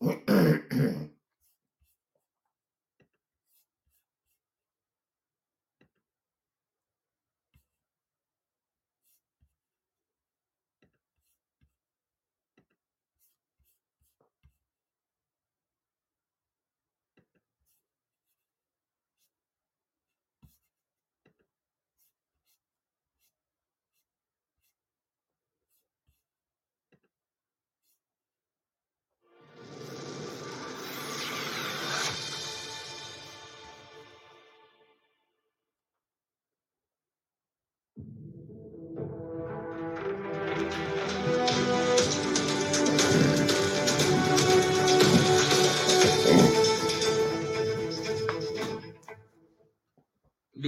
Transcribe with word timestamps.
Well 0.00 0.16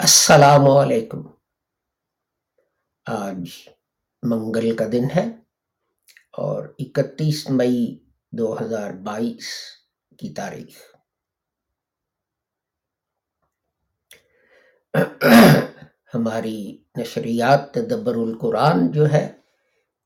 السلام 0.00 0.64
علیکم 0.68 1.22
آج 3.06 3.73
منگل 4.24 4.76
کا 4.76 4.84
دن 4.92 5.04
ہے 5.16 5.28
اور 6.32 6.68
اکتیس 6.78 7.50
مئی 7.50 7.98
دو 8.32 8.56
ہزار 8.60 8.90
بائیس 8.90 9.48
کی 10.18 10.34
تاریخ۔ 10.34 10.76
ہماری 16.14 16.84
نشریات 16.98 17.74
تدبر 17.74 18.14
القرآن 18.14 18.90
جو 18.90 19.12
ہے، 19.12 19.32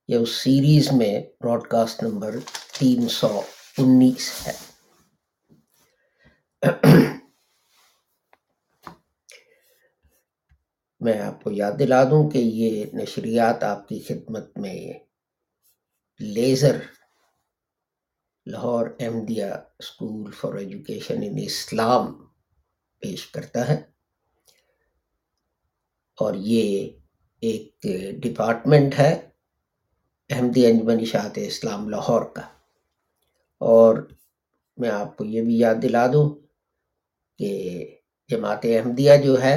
یہ 0.09 0.17
اس 0.17 0.31
سیریز 0.31 0.93
میں 0.93 1.23
براڈ 1.41 1.63
کاسٹ 1.63 2.03
نمبر 2.03 2.35
تین 2.79 3.09
سو 3.09 3.41
انیس 3.79 4.47
ہے۔ 4.47 4.57
میں 11.01 11.19
آپ 11.21 11.43
کو 11.45 11.51
یاد 11.53 11.73
دلا 11.79 12.03
دوں 12.05 12.29
کہ 12.31 12.39
یہ 12.39 12.85
نشریات 12.95 13.63
آپ 13.65 13.89
کی 13.89 13.99
خدمت 13.99 14.57
میں 14.59 14.93
laser 16.21 16.77
Lahore 18.47 18.87
Ahmadiyya 19.01 19.45
school 19.79 20.31
for 20.31 20.55
education 20.55 21.23
in 21.23 21.39
Islam 21.43 22.13
پیش 23.03 23.27
کرتا 23.27 23.69
ہے 23.69 23.77
اور 26.19 26.35
یہ 26.35 26.89
ایک 27.43 27.87
ڈپارٹمنٹ 28.23 28.99
ہے 28.99 29.13
احمدی 30.31 30.67
انجمن 30.67 31.01
اشاعت 31.01 31.39
اسلام 31.43 31.89
لاہور 31.89 32.23
کا 32.35 32.43
اور 33.61 33.97
میں 34.79 34.91
آپ 34.91 35.17
کو 35.17 35.25
یہ 35.25 35.43
بھی 35.43 35.59
یاد 35.59 35.83
دلا 35.83 36.07
دوں 36.07 36.29
کہ 37.39 37.51
جماعت 38.31 38.65
احمدیہ 38.65 39.17
جو 39.25 39.43
ہے 39.43 39.57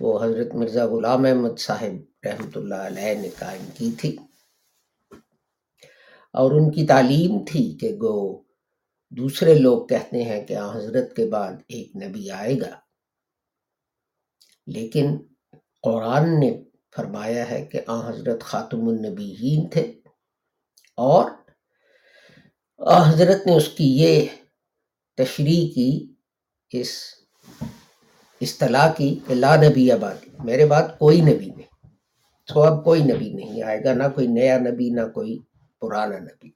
وہ 0.00 0.24
حضرت 0.24 0.54
مرزا 0.54 0.86
غلام 0.86 1.24
احمد 1.24 1.58
صاحب 1.58 2.26
رحمۃ 2.26 2.50
اللہ 2.54 2.74
علیہ 2.74 3.14
نے 3.14 3.28
قائم 3.38 3.64
کی 3.78 3.90
تھی۔ 3.98 4.16
اور 6.32 6.52
ان 6.52 6.70
کی 6.70 6.86
تعلیم 6.86 7.44
تھی 7.44 7.78
کہ 7.80 7.88
گو 7.88 8.42
دوسرے 9.10 9.54
لوگ 9.54 9.86
کہتے 9.86 10.22
ہیں 10.22 10.46
کہ 10.46 10.56
آن 10.56 10.76
حضرت 10.76 11.16
کے 11.16 11.26
بعد 11.26 11.52
ایک 11.68 11.96
نبی 11.96 12.30
آئے 12.30 12.60
گا۔ 12.60 12.80
لیکن 14.66 15.16
قرآن 15.82 16.40
نے 16.40 16.64
فرمایا 16.96 17.50
ہے 17.50 17.66
کہ 17.66 17.80
آن 17.86 18.14
حضرت 18.14 18.42
خاتم 18.42 18.88
النبیین 18.88 19.68
تھے۔ 19.68 20.00
اور 20.96 21.30
حضرت 23.06 23.46
نے 23.46 23.56
اس 23.56 23.68
کی 23.68 23.96
یہ 23.96 24.26
تشریح 25.16 25.74
کی، 25.74 26.14
اس 26.70 27.04
اصطلاح 28.44 28.92
کی 28.92 29.18
کہ 29.26 29.34
لا 29.34 29.56
نبی 29.56 29.92
آبادی 29.92 30.30
میرے 30.44 30.66
بعد 30.66 30.82
کوئی 30.98 31.20
نبی 31.20 31.46
نہیں۔ 31.46 31.86
تو 32.46 32.62
اب 32.62 32.84
کوئی 32.84 33.02
نبی 33.02 33.32
نہیں۔ 33.32 33.62
آئے 33.62 33.84
گا 33.84 33.94
نہ 33.94 34.02
کوئی 34.14 34.26
نیا 34.26 34.58
نبی، 34.58 34.90
نہ 34.90 35.00
کوئی 35.14 35.38
پرانا 35.80 36.18
نبی۔ 36.18 36.48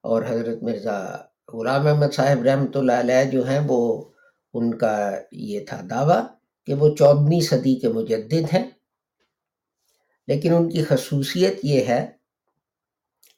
اور 0.00 0.22
حضرت 0.22 0.62
مرزا 0.62 1.16
غلام 1.52 1.86
احمد 1.86 2.14
صاحب 2.14 2.42
رحمۃ 2.42 2.74
اللہ 2.74 2.92
علیہ 2.92 3.24
جو 3.24 3.48
ہیں، 3.48 3.60
وہ 3.66 4.04
ان 4.54 4.78
کا 4.78 5.10
یہ 5.32 5.60
تھا 5.68 5.80
دعویٰ 5.90 6.26
کہ 6.66 6.74
وہ 6.74 6.96
چودہویں 6.96 7.40
صدی 7.40 7.74
کے 7.74 7.88
مجدد 7.88 8.54
ہیں۔ 8.54 8.70
لیکن 10.26 10.54
ان 10.54 10.70
کی 10.70 10.84
خصوصیت 10.84 11.60
یہ 11.62 11.84
ہے 11.84 12.10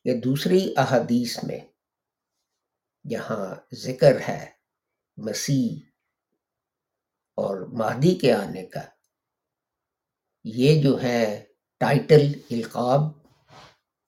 کہ 0.05 0.21
دوسری 0.21 0.75
احادیث 0.77 1.45
میں 1.45 1.59
جہاں 3.11 3.55
ذکر 3.75 4.21
ہے 4.29 4.51
مسیح 5.17 5.91
اور 7.35 7.61
مہدی 7.61 8.15
کے 8.15 8.33
آنے 8.33 8.67
کا، 8.67 8.81
یہ 10.45 10.83
جو 10.83 11.03
ہے 11.03 11.45
ٹائٹل 11.79 12.33
القاب، 12.51 13.01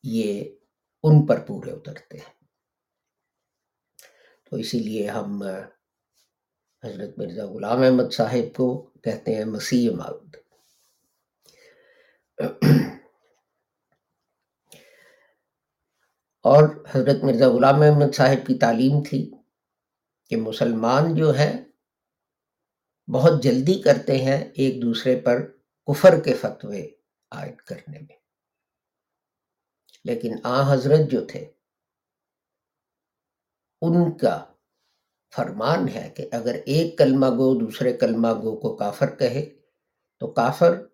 یہ 0.02 0.56
ان 1.02 1.26
پر 1.26 1.46
پورے 1.46 1.70
اترتے 1.70 2.18
ہیں۔ 2.18 2.34
تو 4.44 4.56
اسی 4.56 4.78
لیے 4.78 5.08
ہم 5.08 5.42
حضرت 6.84 7.18
مرزا 7.18 7.46
غلام 7.46 7.82
احمد 7.82 8.12
صاحب 8.12 8.56
کو 8.56 8.90
کہتے 9.04 9.34
ہیں 9.34 9.44
مسیح 9.44 9.90
مود 9.90 10.36
اور 16.48 16.84
حضرت 16.90 17.24
مرزا 17.24 17.48
غلام 17.48 17.82
احمد 17.82 18.14
صاحب 18.14 18.46
کی 18.46 18.58
تعلیم 18.58 19.02
تھی 19.02 19.30
کہ 20.30 20.36
مسلمان 20.36 21.14
جو 21.14 21.30
ہیں 21.30 21.64
بہت 23.12 23.42
جلدی 23.42 23.82
کرتے 23.82 24.18
ہیں 24.18 24.44
ایک 24.44 24.82
دوسرے 24.82 25.20
پر 25.20 25.46
کفر 25.86 26.20
کے 26.20 26.34
فتوے 26.34 26.88
عائد 27.30 27.56
کرنے 27.56 27.98
میں۔ 27.98 28.16
لیکن 30.04 30.34
آ 30.42 30.74
حضرت 30.74 31.10
جو 31.10 31.26
تھے، 31.26 31.52
ان 33.80 34.18
کا 34.18 34.44
فرمان 35.36 35.88
ہے 35.88 36.10
کہ 36.16 36.28
اگر 36.32 36.54
ایک 36.54 36.98
کلمہ 36.98 37.26
گو 37.26 37.54
دوسرے 37.54 37.92
کلمہ 37.92 38.32
گو 38.42 38.56
کو 38.56 38.76
کافر 38.76 39.16
کہے، 39.16 39.60
تو 40.18 40.26
کافر، 40.26 40.84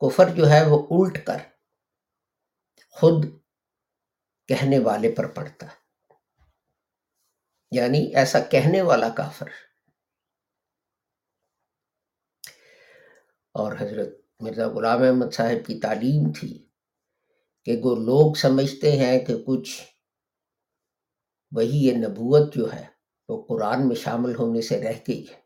کفر 0.00 0.28
جو 0.28 0.48
ہے 0.50 0.64
وہ 0.68 0.86
الٹ 0.90 1.26
کر 1.26 1.38
خود 2.90 3.24
کہنے 4.48 4.78
والے 4.78 5.14
پر 5.16 5.26
پڑتا 5.26 5.66
ہے۔ 5.66 5.86
یعنی 7.70 7.98
ایسا 7.98 8.40
کہنے 8.40 8.82
والا 8.82 9.08
کافر۔ 9.08 9.48
اور 13.52 13.72
حضرت 13.80 14.08
مرزا 14.40 14.68
غلام 14.68 15.02
احمد 15.02 15.34
صاحب 15.34 15.66
کی 15.66 15.80
تعلیم 15.80 16.32
تھی 16.32 16.68
کہ 17.64 17.76
وہ 17.82 17.96
لوگ 17.96 18.34
سمجھتے 18.34 18.92
ہیں 18.92 19.20
کہ 19.20 19.34
کچھ 19.46 19.82
وہی 21.50 21.86
یہ 21.86 21.92
نبوت 21.96 22.54
جو 22.54 22.72
ہے 22.72 22.86
وہ 23.28 23.46
قرآن 23.48 23.88
میں 23.88 23.96
شامل 23.96 24.34
ہونے 24.34 24.60
سے 24.60 24.80
رہ 24.84 24.92
گئی 25.08 25.26
ہے۔ 25.30 25.40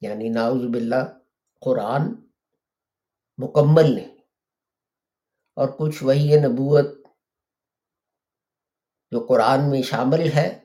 یعنی 0.00 0.28
ناؤز 0.28 0.62
باللہ 0.72 1.18
قرآن 1.60 2.02
مکمل 3.38 3.94
نہیں۔ 3.94 4.18
اور 5.54 5.68
کچھ 5.78 6.04
وہی 6.04 6.30
یہ 6.30 6.36
نبوت 6.36 7.01
جو 9.12 9.20
قرآن 9.20 9.70
میں 9.70 9.82
شامل 9.82 10.32
ہے، 10.32 10.58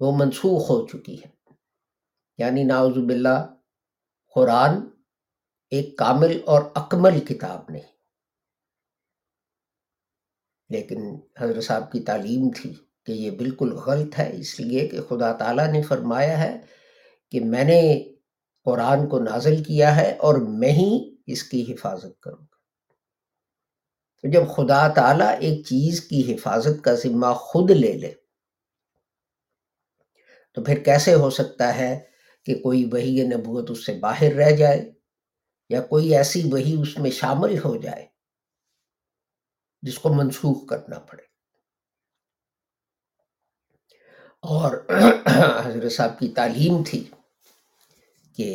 وہ 0.00 0.12
منسوخ 0.16 0.70
ہو 0.70 0.86
چکی 0.86 1.16
ہے۔ 1.16 1.52
یعنی 2.38 2.64
ناوز 2.64 2.96
باللہ، 2.96 3.54
قرآن 4.34 4.70
ایک 5.70 5.98
کامل 5.98 6.40
اور 6.46 6.62
اکمل 6.74 7.20
کتاب 7.20 7.60
نہیں۔ 7.68 7.82
لیکن 10.70 10.98
حضرت 11.38 11.64
صاحب 11.64 11.92
کی 11.92 12.00
تعلیم 12.00 12.50
تھی 12.56 12.74
کہ 13.06 13.12
یہ 13.12 13.30
بالکل 13.30 13.72
غلط 13.72 14.18
ہے۔ 14.18 14.36
اس 14.36 14.60
لیے 14.60 14.88
کہ 14.88 15.00
خدا 15.02 15.32
تعالیٰ 15.32 15.72
نے 15.72 15.82
فرمایا 15.82 16.38
ہے 16.38 16.60
کہ 17.30 17.40
میں 17.40 17.64
نے 17.64 18.12
قرآن 18.64 19.08
کو 19.08 19.18
نازل 19.18 19.64
کیا 19.64 19.96
ہے 19.96 20.16
اور 20.16 20.34
میں 20.34 20.72
ہی 20.72 21.16
اس 21.26 21.42
کی 21.42 21.72
حفاظت 21.72 22.20
کروں 22.20 22.46
گا۔ 22.52 22.57
تو 24.24 24.28
جب 24.32 24.48
خدا 24.54 24.86
تعالیٰ 24.94 25.28
ایک 25.40 25.64
چیز 25.66 26.00
کی 26.00 26.20
حفاظت 26.34 26.82
کا 26.84 26.94
ذمہ 26.94 27.32
خود 27.40 27.70
لے 27.70 27.92
لے، 27.92 28.12
تو 30.56 30.64
پھر 30.64 30.82
کیسے 30.84 31.14
ہو 31.14 31.30
سکتا 31.30 31.74
ہے 31.74 31.98
کہ 32.46 32.54
کوئی 32.54 32.84
وہی 32.92 33.22
نبوت 33.26 33.70
اس 33.70 33.84
سے 33.86 33.92
باہر 34.00 34.34
رہ 34.34 34.50
جائے 34.56 34.80
یا 35.70 35.80
کوئی 35.82 36.14
ایسی 36.16 36.42
وہی 36.52 36.74
اس 36.82 36.96
میں 36.98 37.10
شامل 37.10 37.58
ہو 37.58 37.76
جائے 37.76 38.06
جس 39.82 39.98
کو 39.98 40.12
منسوخ 40.14 40.66
کرنا 40.68 40.98
پڑے؟ 40.98 41.22
اور 44.44 44.76
حضرت 45.64 45.92
صاحب 45.92 46.18
کی 46.18 46.28
تعلیم 46.36 46.82
تھی 46.82 47.02
کہ 48.36 48.48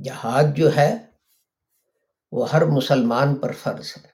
جہاد 0.00 0.56
جو 0.56 0.74
ہے 0.76 0.94
وہ 2.34 2.50
ہر 2.50 2.64
مسلمان 2.64 3.34
پر 3.34 3.52
فرض 3.52 3.92
ہے۔ 3.96 4.08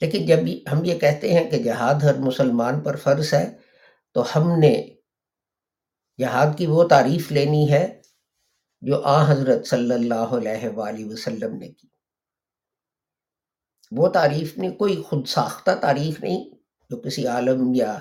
لیکن 0.00 0.26
جب 0.26 0.36
ہم 0.72 0.84
یہ 0.84 0.98
کہتے 0.98 1.32
ہیں 1.32 1.50
کہ 1.50 1.58
جہاد 1.58 1.94
ہر 1.94 2.18
مسلمان 2.18 2.80
پر 2.80 2.96
فرض 2.96 3.34
ہے، 3.34 3.56
تو 4.12 4.22
ہم 4.36 4.58
نے 4.58 4.96
جہاد 6.18 6.58
کی 6.58 6.66
وہ 6.66 6.88
تعریف 6.88 7.32
لینی 7.32 7.72
ہے 7.72 8.02
جو 8.80 9.02
آ 9.04 9.32
حضرت 9.32 9.66
صلی 9.66 9.94
اللہ 9.94 10.14
علیہ 10.14 10.68
وآلہ 10.68 11.04
وسلم 11.04 11.56
نے 11.56 11.68
کی۔ 11.68 11.88
وہ 13.90 14.08
تعریف 14.08 14.58
نے 14.58 14.70
کوئی 14.70 15.02
خود 15.02 15.26
ساختہ 15.26 15.70
تعریف 15.80 16.20
نہیں 16.20 16.50
جو 16.90 16.96
کسی 16.96 17.26
عالم 17.26 17.74
یا 17.74 17.98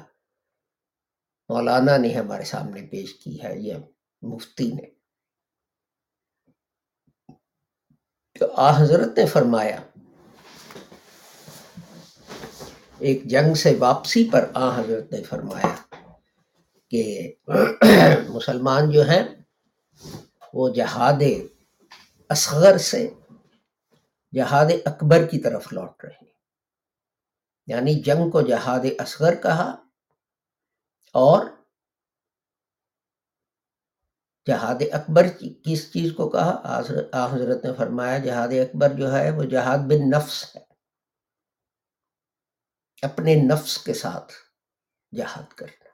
مولانا 1.50 1.98
نے 1.98 2.14
ہمارے 2.14 2.44
سامنے 2.44 2.82
پیش 2.82 3.14
کی 3.14 3.44
ہے 3.44 3.60
یا 3.60 3.78
مفتی 4.22 4.72
نے۔ 4.72 5.01
تو 8.42 8.54
آ 8.56 8.82
حضرت 8.82 9.18
نے 9.18 9.26
فرمایا، 9.26 9.82
ایک 13.00 13.24
جنگ 13.24 13.54
سے 13.54 13.76
واپسی 13.80 14.30
پر 14.32 14.52
آ 14.54 14.80
حضرت 14.80 15.12
نے 15.12 15.24
فرمایا 15.24 15.96
کہ 16.90 17.34
مسلمان 18.30 18.92
جو 18.92 19.02
ہیں، 19.10 19.24
وہ 20.54 20.70
جہاد 20.70 21.22
اصغر 22.30 22.78
سے 22.78 23.10
جہاد 24.34 24.66
اکبر 24.86 25.28
کی 25.28 25.40
طرف 25.40 25.74
لوٹ 25.74 26.06
رہے 26.06 26.14
ہیں۔ 26.22 26.34
یعنی 27.68 27.94
جنگ 27.94 28.30
کو 28.30 28.42
جہاد 28.42 28.86
اصغر 29.00 29.36
کہا 29.36 29.76
اور 31.14 31.46
جہاد 34.48 34.76
اکبر 34.92 35.28
کس 35.66 35.94
چیز 35.94 36.12
کو 36.18 36.30
کہا؟ 36.30 36.80
حضرت 37.32 37.66
نے 37.66 37.74
فرمایا، 37.78 38.18
جہاد 38.18 38.48
اکبر 38.48 38.94
جو 38.94 39.12
ہے 39.14 39.32
وہ 39.32 39.44
جہاد 39.44 39.78
بن 39.78 40.10
نفس 40.10 40.56
ہے۔ 40.56 40.62
اپنے 43.02 43.36
نفس 43.36 43.78
کے 43.78 43.94
ساتھ 43.94 44.34
جہاد 45.16 45.54
کرنا۔ 45.54 45.90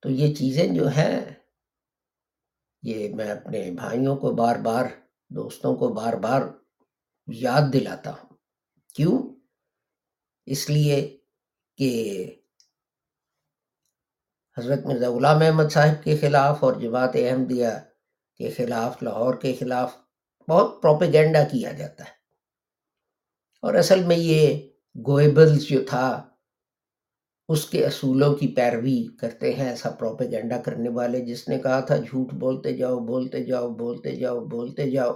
تو 0.00 0.10
یہ 0.10 0.34
چیزیں 0.34 0.74
جو 0.74 0.88
ہیں، 0.88 1.34
یہ 2.82 3.14
میں 3.14 3.30
اپنے 3.30 3.70
بھائیوں 3.70 4.16
کو 4.16 4.34
بار 4.34 4.56
بار، 4.56 4.84
دوستوں 5.30 5.76
کو 5.76 5.88
بار 5.88 6.12
بار 6.12 6.42
یاد 7.26 7.62
دلاتا 7.72 8.10
ہوں۔ 8.10 8.36
کیوں؟ 8.94 9.40
اس 10.46 10.70
لیے 10.70 11.18
کہ 11.76 12.43
حضرت 14.58 14.86
مرزا 14.86 15.10
غلام 15.10 15.42
احمد 15.42 15.64
صاحب 15.70 16.04
کے 16.04 16.16
خلاف 16.16 16.64
اور 16.64 16.72
جماعت 16.72 17.10
احمدیہ 17.14 17.66
کے 18.38 18.50
خلاف، 18.50 19.02
لاہور 19.02 19.34
کے 19.34 19.54
خلاف 19.58 19.96
بہت 20.48 20.82
پروپیگنڈا 20.82 21.44
کیا 21.44 21.72
جاتا 21.72 22.04
ہے۔ 22.04 22.10
اور 23.62 23.74
اصل 23.74 24.04
میں 24.04 24.16
یہ 24.16 24.68
گوئبلز 25.06 25.62
جو 25.62 25.84
تھا، 25.88 26.28
اس 27.48 27.66
کے 27.66 27.86
اصولوں 27.86 28.34
کی 28.34 28.48
پیروی 28.48 29.06
کرتے 29.20 29.52
ہیں 29.54 29.68
ایسا 29.68 29.90
پروپیگنڈا 29.90 30.58
کرنے 30.58 30.88
والے۔ 30.88 31.20
جس 31.20 31.48
نے 31.48 31.58
کہا 31.58 31.80
تھا، 31.80 31.96
جھوٹ 31.96 32.34
بولتے 32.34 32.76
جاؤ 32.76 33.00
بولتے 33.00 33.44
جاؤ 33.44 33.70
بولتے 33.70 34.16
جاؤ 34.16 34.40
بولتے 34.40 34.90
جاؤ۔ 34.90 35.12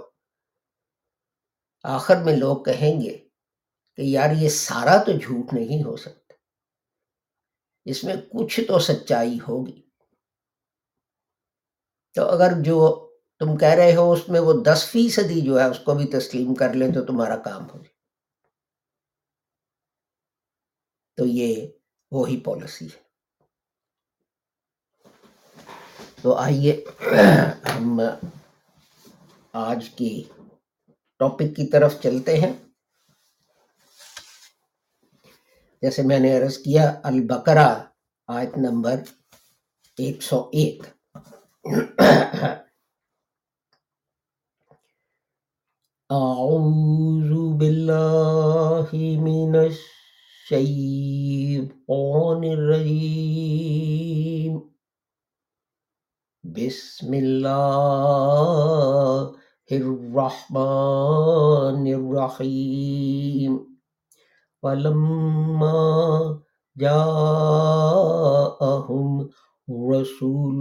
آخر 1.83 2.23
میں 2.23 2.35
لوگ 2.35 2.63
کہیں 2.63 3.01
گے 3.01 3.17
کہ 3.95 4.01
یار 4.01 4.35
یہ 4.35 4.49
سارا 4.49 5.03
تو 5.03 5.11
جھوٹ 5.11 5.53
نہیں 5.53 5.83
ہو 5.83 5.97
سکتا۔ 5.97 6.18
اس 7.85 8.03
میں 8.03 8.15
کچھ 8.15 8.59
تو 8.67 8.79
سچائی 8.79 9.39
ہوگی۔ 9.47 9.81
تو 12.15 12.25
اگر 12.25 12.51
جو 12.63 13.09
تم 13.39 13.57
کہہ 13.57 13.67
رہے 13.67 13.95
ہو 13.95 14.11
اس 14.11 14.29
میں 14.29 14.39
وہ 14.39 14.53
دس 14.63 14.89
فیصدی 14.91 15.41
جو 15.41 15.59
ہے 15.59 15.65
اس 15.65 15.79
کو 15.79 15.95
بھی 15.95 16.07
تسلیم 16.07 16.55
کر 16.55 16.73
لیں 16.73 16.93
تو 16.93 17.05
تمہارا 17.05 17.37
کام 17.37 17.63
ہو 17.63 17.77
جائے۔ 17.77 17.99
تو 21.17 21.25
یہ 21.25 21.67
وہی 22.11 22.39
پالیسی 22.39 22.85
ہے۔ 22.85 23.09
تو 26.21 26.35
آئیے 26.35 26.85
ہم 27.75 28.01
آج 29.53 29.89
کی 29.89 30.23
ٹاپک 31.19 31.55
کی 31.55 31.69
طرف 31.71 32.01
چلتے 32.03 32.37
ہیں۔ 32.37 32.68
جیسے 35.81 36.03
میں 36.03 36.19
نے 36.19 36.37
عرض 36.37 36.57
کیا، 36.57 36.99
البقرہ، 37.03 37.83
آیت 38.27 38.57
نمبر 38.57 38.95
ایک 39.97 40.23
سو 40.23 40.49
ایک۔ 40.53 40.83
اعوذ 46.09 47.57
باللہ 47.57 48.83
من 48.93 49.55
الشیطان 49.55 52.51
الرجیم۔ 52.51 54.59
بسم 56.43 57.11
اللہ 57.11 59.31
الرحمن 59.71 61.93
الرحیم۔ 61.93 63.68
فلما 64.63 66.39
جاءهم 66.77 67.69
رسول 69.91 70.59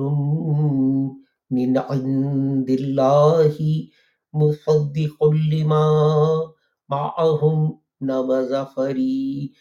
من 1.51 1.79
عند 1.79 2.71
الله 2.71 3.57
مصدق 4.35 5.25
لما 5.53 5.89
معهم 6.91 7.79
نبذ 8.03 8.65
فريق 8.77 9.57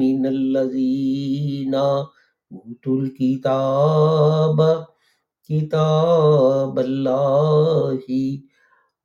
من 0.00 0.26
الذين 0.26 1.74
اوتوا 1.74 2.98
الكتاب، 3.02 4.86
كتاب 5.48 6.78
الله 6.78 8.06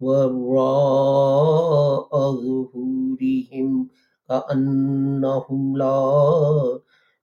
وراء 0.05 2.31
ظهورهم 2.31 3.89
كأنهم 4.27 5.75
لا 5.75 6.79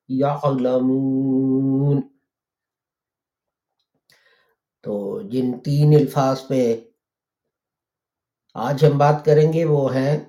يعلمون۔ 0.08 2.00
تو 4.82 5.22
جن 5.22 5.58
تین 5.58 5.94
الفاظ 6.00 6.48
پہ 6.48 6.80
آج 8.54 8.84
ہم 8.84 8.98
بات 8.98 9.24
کریں 9.24 9.52
گے 9.52 9.64
وہ 9.64 9.94
ہیں 9.94 10.24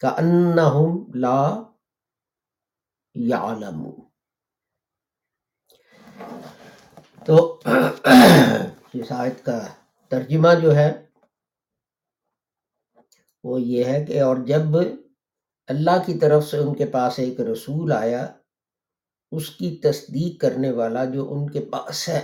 كأنهم 0.00 1.10
لا 1.14 1.62
يعلمون۔ 3.14 4.00
تو 7.26 7.60
اس 8.92 9.12
آیت 9.12 9.44
کا 9.44 9.66
ترجمہ 10.08 10.48
جو 10.62 10.76
ہے 10.76 11.06
وہ 13.44 13.60
یہ 13.62 13.84
ہے 13.84 14.04
کہ 14.04 14.20
اور 14.22 14.36
جب 14.46 14.76
اللہ 15.68 16.02
کی 16.06 16.18
طرف 16.18 16.44
سے 16.44 16.58
ان 16.58 16.74
کے 16.74 16.86
پاس 16.86 17.18
ایک 17.18 17.40
رسول 17.40 17.92
آیا، 17.92 18.26
اس 19.32 19.50
کی 19.50 19.76
تصدیق 19.82 20.40
کرنے 20.40 20.70
والا 20.70 21.04
جو 21.04 21.32
ان 21.32 21.50
کے 21.50 21.60
پاس 21.60 22.08
ہے، 22.08 22.20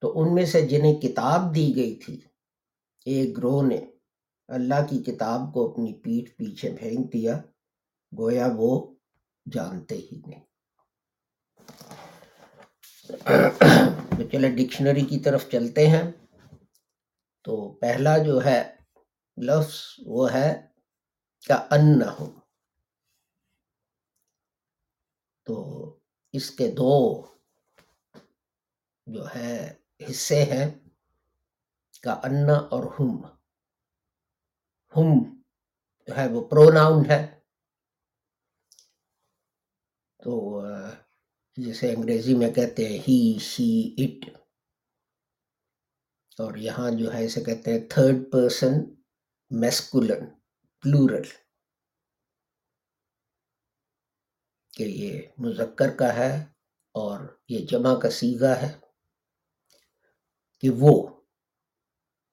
تو 0.00 0.20
ان 0.20 0.34
میں 0.34 0.46
سے 0.46 0.66
جنہیں 0.66 0.94
کتاب 0.94 1.54
دی 1.54 1.72
گئی 1.76 1.94
تھی، 1.94 2.20
ایک 3.04 3.38
گروہ 3.38 3.62
نے 3.62 3.80
اللہ 4.48 4.86
کی 4.90 4.98
کتاب 5.02 5.40
کو 5.54 5.70
اپنی 5.70 5.92
پیٹھ 5.94 6.30
پیچھے 6.36 6.76
پھینک 6.80 7.12
دیا، 7.12 7.40
گویا 8.12 8.48
وہ 8.56 8.94
جانتے 9.52 9.94
ہی 9.96 10.20
نہیں۔ 10.26 10.44
تو 14.16 14.22
چلے 14.32 14.50
ڈکشنری 14.50 15.00
کی 15.00 15.18
طرف 15.18 15.50
چلتے 15.50 15.86
ہیں۔ 15.86 16.10
تو 17.46 17.74
پہلا 17.74 18.18
جو 18.18 18.44
ہے 18.44 18.76
لفظ 19.36 19.74
وہ 20.06 20.32
ہے 20.32 20.66
کا 21.48 21.54
ان 21.54 22.00
تو 25.44 25.84
اس 26.32 26.50
کے 26.50 26.70
دو 26.70 27.22
جو 29.06 29.26
ہے 29.34 29.74
حصے 30.10 30.44
ہیں 30.44 30.70
کا 32.00 32.12
ان 32.12 32.50
اور 32.70 32.84
ہم۔ 32.84 33.24
ہم 34.96 35.40
جو 36.06 36.16
ہے 36.16 36.28
وہ 36.28 36.48
پروناؤن 36.48 37.10
ہے۔ 37.10 37.40
تو 40.24 40.62
جسے 41.56 41.94
انگریزی 41.94 42.34
میں 42.34 42.50
کہتے 42.50 42.88
ہیں 42.88 42.98
ہی، 42.98 43.38
شی، 43.38 43.94
اٹ۔ 43.98 44.45
اور 46.38 46.54
یہاں 46.54 46.90
جو 46.90 47.12
ہے 47.14 47.24
اسے 47.24 47.40
کہتے 47.40 47.72
ہیں 47.72 47.88
تھرڈ 47.88 48.32
پرسن 48.32 48.94
میسکولن 49.50 50.26
پلورل 50.80 51.22
کہ 54.72 54.82
یہ 54.82 55.22
مذکر 55.38 55.96
کا 55.96 56.14
ہے 56.14 56.44
اور 56.94 57.20
یہ 57.48 57.66
جمع 57.66 58.00
کا 58.00 58.10
سیگا 58.10 58.56
ہے 58.56 58.78
کہ 60.60 60.70
وہ 60.70 61.22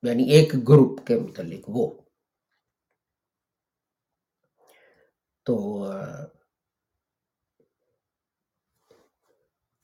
یعنی 0.04 0.24
ایک 0.24 0.54
گروپ 0.54 1.08
کے 1.08 1.20
متعلق 1.20 1.66
وہ. 1.68 2.02
تو، 5.44 5.84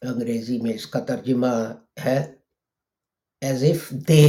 انگریزی 0.01 0.61
میں 0.61 0.73
اس 0.73 0.87
کا 0.87 0.99
ترجمہ 0.99 1.47
ہے 2.05 2.38
ایز 3.41 3.63
اف 3.63 3.89
دے 4.07 4.23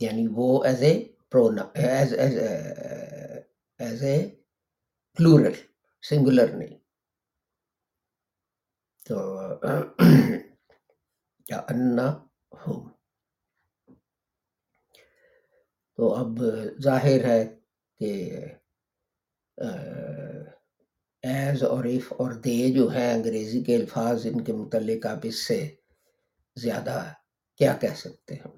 یعنی 0.00 0.26
وہ 0.30 0.48
as 0.64 0.82
a 0.82 0.94
pronoun 1.30 1.62
as 1.74 2.12
as 2.14 2.38
as 3.80 4.02
a 4.02 4.16
plural 5.18 5.52
singular 6.02 6.56
نہیں 6.56 6.78
تو 9.06 9.16
کیا 11.46 11.58
انا 11.70 12.08
ہوں 12.52 12.88
تو 15.98 16.14
اب 16.14 16.40
ظاہر 16.82 17.24
ہے 17.24 17.44
کہ 18.00 18.12
ایز 21.24 21.62
اور 21.64 21.84
ایف 21.84 22.12
اور 22.12 22.32
دے 22.44 22.58
جو 22.74 22.88
ہیں 22.88 23.12
انگریزی 23.12 23.62
کے 23.64 23.76
الفاظ 23.76 24.26
ان 24.26 24.44
کے 24.44 24.52
متعلق 24.52 25.06
آپ 25.06 25.20
اس 25.22 25.46
سے 25.46 25.60
زیادہ 26.56 27.12
کیا 27.56 27.76
کہہ 27.80 27.94
سکتے 27.94 28.34
ہیں۔ 28.34 28.56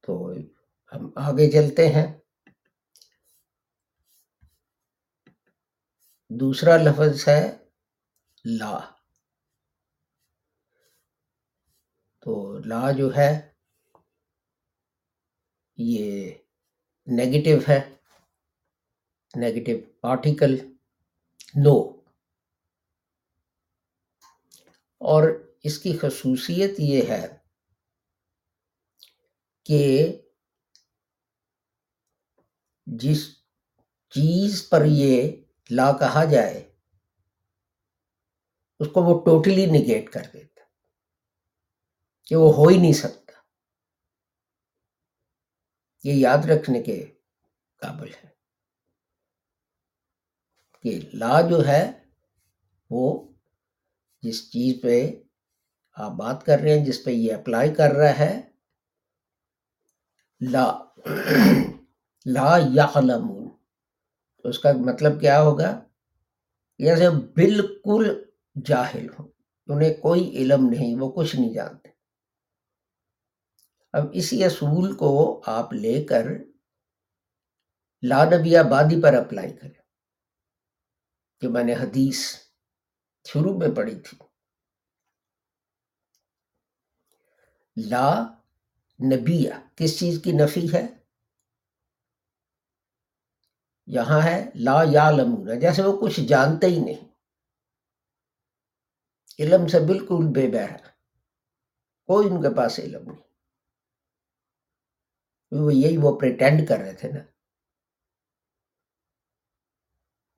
تو 0.00 0.32
ہم 0.92 1.10
آگے 1.16 1.50
چلتے 1.50 1.88
ہیں۔ 1.88 2.18
دوسرا 6.28 6.76
لفظ 6.76 7.28
ہے 7.28 7.56
لا۔ 8.44 8.78
تو 12.20 12.58
لا 12.58 12.92
جو 12.92 13.16
ہے، 13.16 13.52
یہ 15.76 16.30
نیگیٹو 17.06 17.72
ہے 17.72 17.94
نیگیٹو 19.34 20.06
آرٹیکل 20.08 20.56
نو 21.54 21.93
اور 25.04 25.28
اس 25.62 25.78
کی 25.78 25.96
خصوصیت 25.98 26.80
یہ 26.80 27.08
ہے 27.08 27.26
کہ 29.66 29.82
جس 32.86 33.24
چیز 34.14 34.68
پر 34.68 34.84
یہ 34.86 35.30
لا 35.70 35.90
کہا 35.92 36.24
جائے، 36.24 36.58
اس 38.80 38.88
کو 38.92 39.02
وہ 39.02 39.18
ٹوٹلی 39.24 39.66
نگیٹ 39.66 40.10
کر 40.12 40.22
دیتا، 40.32 40.62
کہ 42.24 42.36
وہ 42.36 42.52
ہو 42.56 42.68
ہی 42.68 42.76
نہیں 42.76 42.92
سکتا۔ 42.92 43.32
یہ 46.04 46.12
یاد 46.12 46.50
رکھنے 46.50 46.82
کے 46.82 46.96
قابل 47.80 48.10
ہے 48.14 48.28
کہ 50.84 50.98
لا 51.14 51.40
جو 51.50 51.64
ہے 51.66 51.82
وہ 52.90 53.33
جس 54.24 54.50
چیز 54.50 54.82
پہ 54.82 55.22
آپ 55.96 56.12
بات 56.12 56.46
کر 56.46 56.58
رہے 56.58 56.78
ہیں، 56.78 56.86
جس 56.86 57.04
پہ 57.04 57.10
یہ 57.10 57.34
اپلائی 57.34 57.74
کر 57.74 57.90
رہا 57.92 58.18
ہے، 58.18 58.40
لا 60.40 60.84
لا 62.26 62.58
یا 62.72 62.86
تو 64.42 64.48
اس 64.48 64.58
کا 64.58 64.72
مطلب 64.72 65.20
کیا 65.20 65.42
ہوگا؟ 65.42 65.84
جیسے 66.78 67.10
بالکل 67.10 68.24
جاہل 68.64 69.06
ہو 69.18 69.26
انہیں 69.66 69.94
کوئی 69.94 70.30
علم 70.30 70.68
نہیں، 70.68 70.96
وہ 71.00 71.12
کچھ 71.12 71.36
نہیں 71.36 71.54
جانتے۔ 71.54 71.88
اب 73.92 74.06
اسی 74.12 74.44
اصول 74.44 74.96
کو 74.96 75.42
آپ 75.46 75.72
لے 75.72 76.04
کر 76.04 76.24
لا 78.02 78.24
نبی 78.24 78.56
آبادی 78.56 79.02
پر 79.02 79.14
اپلائی 79.14 79.52
کریں۔ 79.52 79.82
جو 81.40 81.50
میں 81.50 81.64
نے 81.64 81.74
حدیث 81.74 82.43
شروع 83.28 83.58
میں 83.58 83.68
پڑھی 83.76 84.00
تھی۔ 84.00 84.18
لا 87.76 88.24
نبیہ، 89.14 89.50
کس 89.74 90.00
چیز 90.00 90.20
کی 90.24 90.32
نفی 90.32 90.72
ہے؟ 90.72 90.86
یہاں 93.86 94.22
ہے 94.24 94.50
لا 94.54 94.82
یا 94.92 95.10
لمون 95.10 95.60
جیسے 95.60 95.82
وہ 95.82 96.00
کچھ 96.00 96.20
جانتے 96.20 96.66
ہی 96.66 96.80
نہیں۔ 96.80 97.08
علم 99.38 99.66
سے 99.66 99.78
بالکل 99.86 100.24
بے 100.34 100.50
بہرا 100.50 100.76
کوئی 102.06 102.28
ان 102.30 102.42
کے 102.42 102.56
پاس 102.56 102.78
علم 102.78 103.10
نہیں۔ 103.10 103.22
وہ 105.50 105.74
یہی 105.74 105.96
وہ 106.02 106.20
پریٹینڈ 106.20 106.68
کر 106.68 106.76
رہے 106.76 106.94
تھے 106.94 107.12
نا۔ 107.12 107.20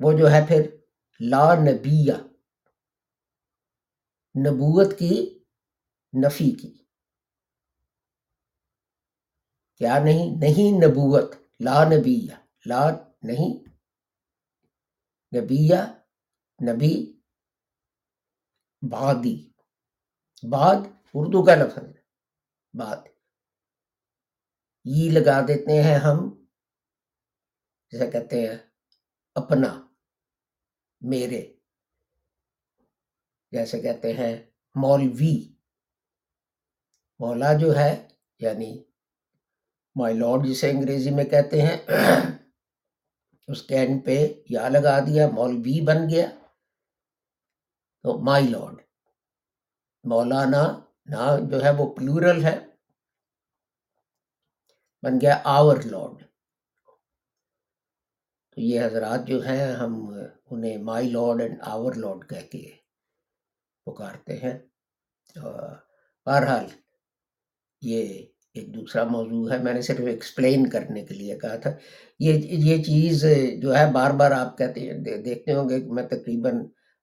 وہ 0.00 0.12
جو 0.12 0.30
ہے 0.30 0.46
پھر 0.48 0.76
لا 1.20 1.54
نبیہ 1.54 2.35
نبوت 4.36 4.98
کی 4.98 5.44
نفی 6.26 6.56
کی۔ 6.56 6.84
کیا 9.76 9.98
نہیں؟ 10.04 10.30
نہیں 10.40 10.86
نبوت، 10.86 11.30
لا 11.60 11.84
نبیہ، 11.84 12.34
لا 12.66 12.90
نہیں۔ 13.22 13.64
نبیہ، 15.36 15.74
نبی 16.68 17.20
بادی 18.90 19.52
بعد 20.50 20.76
اردو 21.14 21.44
کا 21.44 21.54
لفظ 21.54 21.78
ہے۔ 21.78 22.06
یہ 24.84 25.10
لگا 25.10 25.40
دیتے 25.48 25.82
ہیں 25.82 25.98
ہم 25.98 26.44
جیسے 27.90 28.10
کہتے 28.10 28.40
ہیں 28.40 28.58
اپنا، 29.34 29.88
میرے۔ 31.00 31.55
جیسے 33.50 33.80
کہتے 33.80 34.12
ہیں، 34.12 34.50
مولوی۔ 34.74 35.52
مولا 37.18 37.52
جو 37.52 37.76
ہے 37.76 38.08
یعنی 38.38 38.84
مائی 39.96 40.14
لارڈ 40.14 40.46
جسے 40.46 40.70
انگریزی 40.70 41.10
میں 41.10 41.24
کہتے 41.24 41.62
ہیں، 41.62 41.76
اس 43.48 43.62
کے 43.62 43.76
اینڈ 43.76 44.06
پہ 44.06 44.32
یا 44.50 44.68
لگا 44.68 44.98
دیا، 45.00 45.28
مولوی 45.30 45.80
بن 45.80 46.10
گیا۔ 46.10 46.26
تو 48.02 48.18
مائی 48.18 48.48
لارڈ 48.48 48.82
مولانا، 50.04 50.62
نا 51.06 51.38
جو 51.50 51.64
ہے 51.64 51.70
وہ 51.70 51.94
پلورل 51.94 52.44
ہے۔ 52.44 52.58
بن 55.02 55.20
گیا 55.20 55.40
آور 55.44 55.76
لارڈ 55.84 56.24
تو 58.50 58.60
یہ 58.60 58.80
حضرات 58.84 59.26
جو 59.26 59.46
ہیں، 59.46 59.72
ہم 59.72 60.14
انہیں 60.50 60.78
my 60.78 61.10
lord 61.10 61.40
and 61.40 61.58
our 61.60 61.94
lord 61.94 62.28
کہہ 62.28 62.46
کے 62.52 62.85
پکارتے 63.86 64.36
ہیں۔ 64.36 64.58
بہرحال 66.26 66.66
یہ 67.82 68.02
ایک 68.54 68.74
دوسرا 68.74 69.04
موضوع 69.04 69.50
ہے۔ 69.52 69.58
میں 69.62 69.74
نے 69.74 69.82
صرف 69.82 70.00
ایکسپلین 70.00 70.66
کرنے 70.70 71.04
کے 71.04 71.14
لیے 71.14 71.38
کہا 71.38 71.56
تھا۔ 71.56 71.70
یہ 72.20 72.32
یہ 72.68 72.82
چیز 72.82 73.24
جو 73.62 73.76
ہے، 73.76 73.90
بار 73.92 74.10
بار 74.10 74.30
آپ 74.30 74.58
کہتے 74.58 74.80
ہیں 74.80 74.98
دیکھتے 75.22 75.52
ہوں 75.52 75.68
گے 75.68 75.80
کہ 75.80 75.90
میں 75.92 76.06
تقریباً 76.08 76.52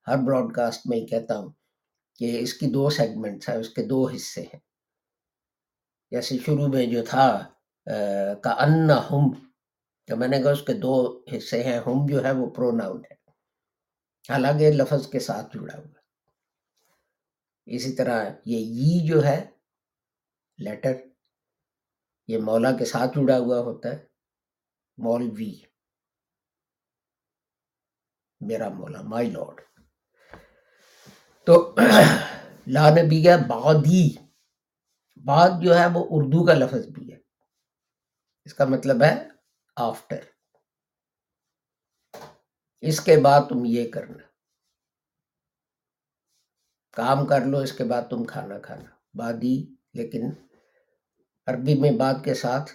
ہر 0.07 0.17
براڈ 0.17 0.53
کاسٹ 0.53 0.81
میں 0.85 0.97
ہی 0.97 1.05
کہتا 1.05 1.37
ہوں 1.37 1.51
کہ 2.19 2.37
اس 2.39 2.53
کی 2.53 2.67
دو 2.67 2.89
سیگمنٹس 2.89 3.49
ہیں، 3.49 3.55
اس 3.55 3.69
کے 3.69 3.83
دو 3.83 4.07
حصے 4.07 4.41
ہیں۔ 4.41 4.59
جیسے 6.11 6.37
شروع 6.45 6.67
میں 6.67 6.85
جو 6.85 7.05
تھا 7.05 7.27
کا 8.43 8.51
ان 8.63 8.89
ہم 8.91 9.23
تو 10.07 10.17
میں 10.17 10.27
نے 10.27 10.41
کہا 10.41 10.51
اس 10.51 10.61
کے 10.61 10.73
دو 10.73 10.93
حصے 11.37 11.63
ہیں۔ 11.63 11.79
ہم 11.87 12.05
جو 12.09 12.23
ہے، 12.25 12.31
وہ 12.31 12.49
پروناؤن 12.49 13.01
ہے 13.11 13.15
حالانکہ 14.29 14.71
لفظ 14.71 15.07
کے 15.07 15.19
ساتھ 15.19 15.57
جڑا 15.57 15.77
ہوا۔ 15.77 16.02
اسی 17.65 17.95
طرح 17.95 18.23
یہ 18.45 18.57
ای 18.57 19.07
جو 19.07 19.23
ہے 19.23 19.45
لیٹر 20.57 20.93
یہ 22.27 22.37
مولا 22.37 22.71
کے 22.77 22.85
ساتھ 22.85 23.11
جڑا 23.15 23.37
ہوا 23.37 23.59
ہوتا 23.59 23.89
ہے 23.89 24.05
مولوی 24.97 25.53
میرا 28.41 28.69
مولا 28.69 29.01
مائی 29.01 29.29
لارڈ 29.31 29.61
تو 31.47 31.75
لا 32.67 32.89
نبی 32.89 33.27
ہے 33.27 33.37
بادی 33.47 34.15
بعد 35.25 35.49
جو 35.63 35.77
ہے، 35.77 35.85
وہ 35.93 36.07
اردو 36.09 36.45
کا 36.45 36.53
لفظ 36.53 36.87
بھی 36.87 37.13
ہے۔ 37.13 37.17
اس 38.45 38.53
کا 38.53 38.65
مطلب 38.65 39.03
ہے 39.03 39.13
آفٹر 39.75 40.19
اس 42.81 42.99
کے 42.99 43.15
بعد 43.23 43.41
تم 43.49 43.65
یہ 43.65 43.91
کرنا۔ 43.91 44.32
کام 46.93 47.25
کر 47.25 47.45
لو، 47.45 47.57
اس 47.57 47.71
کے 47.71 47.83
بعد 47.83 48.01
تم 48.09 48.23
کھانا 48.23 48.59
کھانا۔ 48.59 48.89
بادی 49.13 49.75
لیکن 49.93 50.21
عربی 51.45 51.75
میں 51.75 51.91
بعد 51.91 52.13
کے 52.23 52.33
ساتھ 52.33 52.71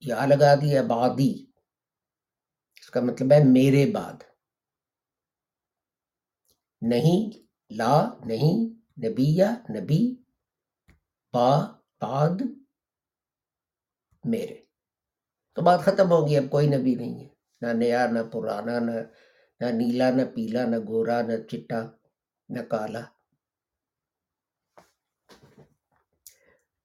یا 0.00 0.26
لگا 0.26 0.54
دیا 0.54 0.82
بادی 0.82 1.46
اس 2.80 2.90
کا 2.90 3.00
مطلب 3.00 3.32
ہے 3.32 3.44
میرے 3.44 3.90
بعد۔ 3.92 4.14
نہیں، 6.80 7.38
لا، 7.70 8.10
نہیں 8.24 8.74
نبی 9.04 9.36
یا 9.36 9.54
نبی، 9.70 10.22
با، 11.32 11.66
بعد، 12.00 12.42
میرے۔ 14.24 14.54
تو 15.54 15.62
بات 15.62 15.80
ختم 15.80 16.10
ہوگی 16.10 16.36
اب 16.36 16.50
کوئی 16.50 16.66
نبی 16.66 16.94
نہیں 16.94 17.24
ہے۔ 17.24 17.28
نہ 17.60 17.66
نیا 17.66 18.06
نہ 18.06 18.18
پرانا، 18.32 18.78
نہ 18.78 18.92
نہ 19.60 19.66
نیلا، 19.66 20.10
نہ 20.10 20.22
پیلا، 20.34 20.64
نہ 20.64 20.76
گورا، 20.88 21.22
نہ 21.22 21.36
چٹا۔ 21.36 22.03
نہ 22.48 22.62
کالا 22.62 23.00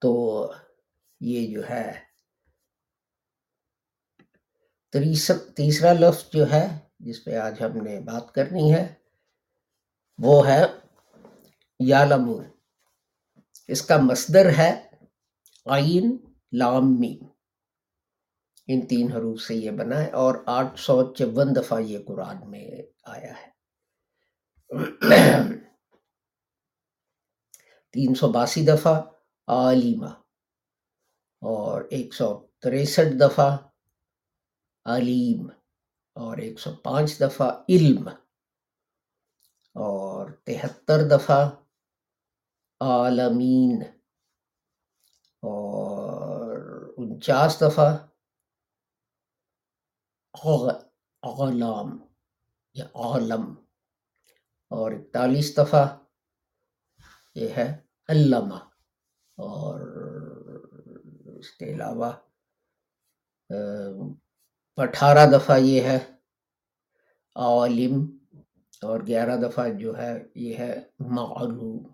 تو 0.01 0.11
یہ 1.21 1.47
جو 1.53 1.69
ہے 1.69 1.87
تیسرا 5.55 5.91
لفظ 5.93 6.23
جو 6.33 6.51
ہے، 6.51 6.67
جس 6.99 7.23
پہ 7.23 7.35
آج 7.37 7.61
ہم 7.61 7.77
نے 7.83 7.99
بات 7.99 8.33
کرنی 8.33 8.73
ہے، 8.73 8.93
وہ 10.19 10.47
ہے 10.47 10.63
یالمون 11.79 12.45
اس 13.69 13.81
کا 13.81 13.97
مصدر 14.01 14.49
ہے 14.57 14.71
آئین 15.65 16.17
لامی 16.51 17.17
ان 18.67 18.87
تین 18.87 19.11
حروف 19.11 19.41
سے 19.41 19.55
یہ 19.55 19.71
بنا 19.71 20.01
ہے 20.03 20.09
اور 20.11 20.35
آٹھ 20.47 20.79
سو 20.79 21.01
چون 21.13 21.55
دفعہ 21.55 21.79
یہ 21.81 21.99
قرآن 22.07 22.49
میں 22.51 22.65
آیا 23.03 23.33
ہے۔ 23.41 23.58
تین 27.93 28.15
سو 28.15 28.27
باسی 28.31 28.61
دفعہ 28.65 28.93
علیمہ 29.47 30.09
اور 31.41 31.81
ایک 31.89 32.13
سو 32.13 32.27
تریسٹھ 32.59 33.13
دفعہ 33.19 33.49
علیم 34.85 35.47
اور 36.15 36.37
ایک 36.37 36.59
سو 36.59 36.71
پانچ 36.75 37.19
دفعہ 37.19 37.47
علم 37.69 38.09
اور 39.75 40.29
تہتر 40.43 41.07
دفعہ 41.07 41.39
عالمین 42.81 43.81
اور 45.43 46.57
انچاس 46.97 47.59
دفعہ 47.61 47.87
عالم 51.23 51.97
یا 52.75 52.85
عالم 52.95 53.53
اور 54.69 54.91
اکتالیس 54.91 55.57
دفعہ 55.57 55.97
یہ 57.35 57.47
ہے 57.57 57.77
علامہ 58.07 58.55
اور 59.37 59.79
اس 61.39 61.51
کے 61.51 61.65
علاوہ 61.65 62.11
اٹھارہ 64.77 65.27
دفعہ 65.33 65.57
یہ 65.57 65.81
ہے 65.81 65.99
عالم 67.35 68.17
اور 68.81 68.99
گیارہ 69.07 69.37
دفعہ 69.37 69.69
جو 69.69 69.97
ہے 69.97 70.23
یہ 70.35 70.57
ہے 70.57 70.81
معلوم 70.99 71.87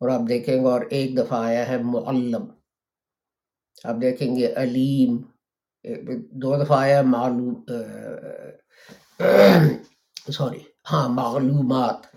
اور 0.00 0.08
آپ 0.08 0.20
دیکھیں 0.28 0.56
گے 0.56 0.68
اور 0.68 0.80
ایک 0.90 1.16
دفعہ 1.18 1.44
آیا 1.44 1.68
ہے 1.68 1.82
معلم۔ 1.82 2.50
آپ 3.84 3.96
دیکھیں 4.02 4.36
گے 4.36 4.54
علیم 4.56 5.16
دو 6.32 6.64
دفعہ 6.64 6.78
آیا 6.78 7.02
معلوم 7.02 7.54
سوری۔ 10.32 10.75
ہاں 10.92 11.08
معلومات۔ 11.08 12.16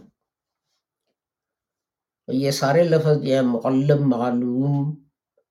یہ 2.28 2.52
سارے 2.52 2.84
لفظ 2.84 3.24
جو 3.24 3.34
ہیں، 3.34 3.42
معلم، 3.42 4.10
معلوم، 4.10 5.04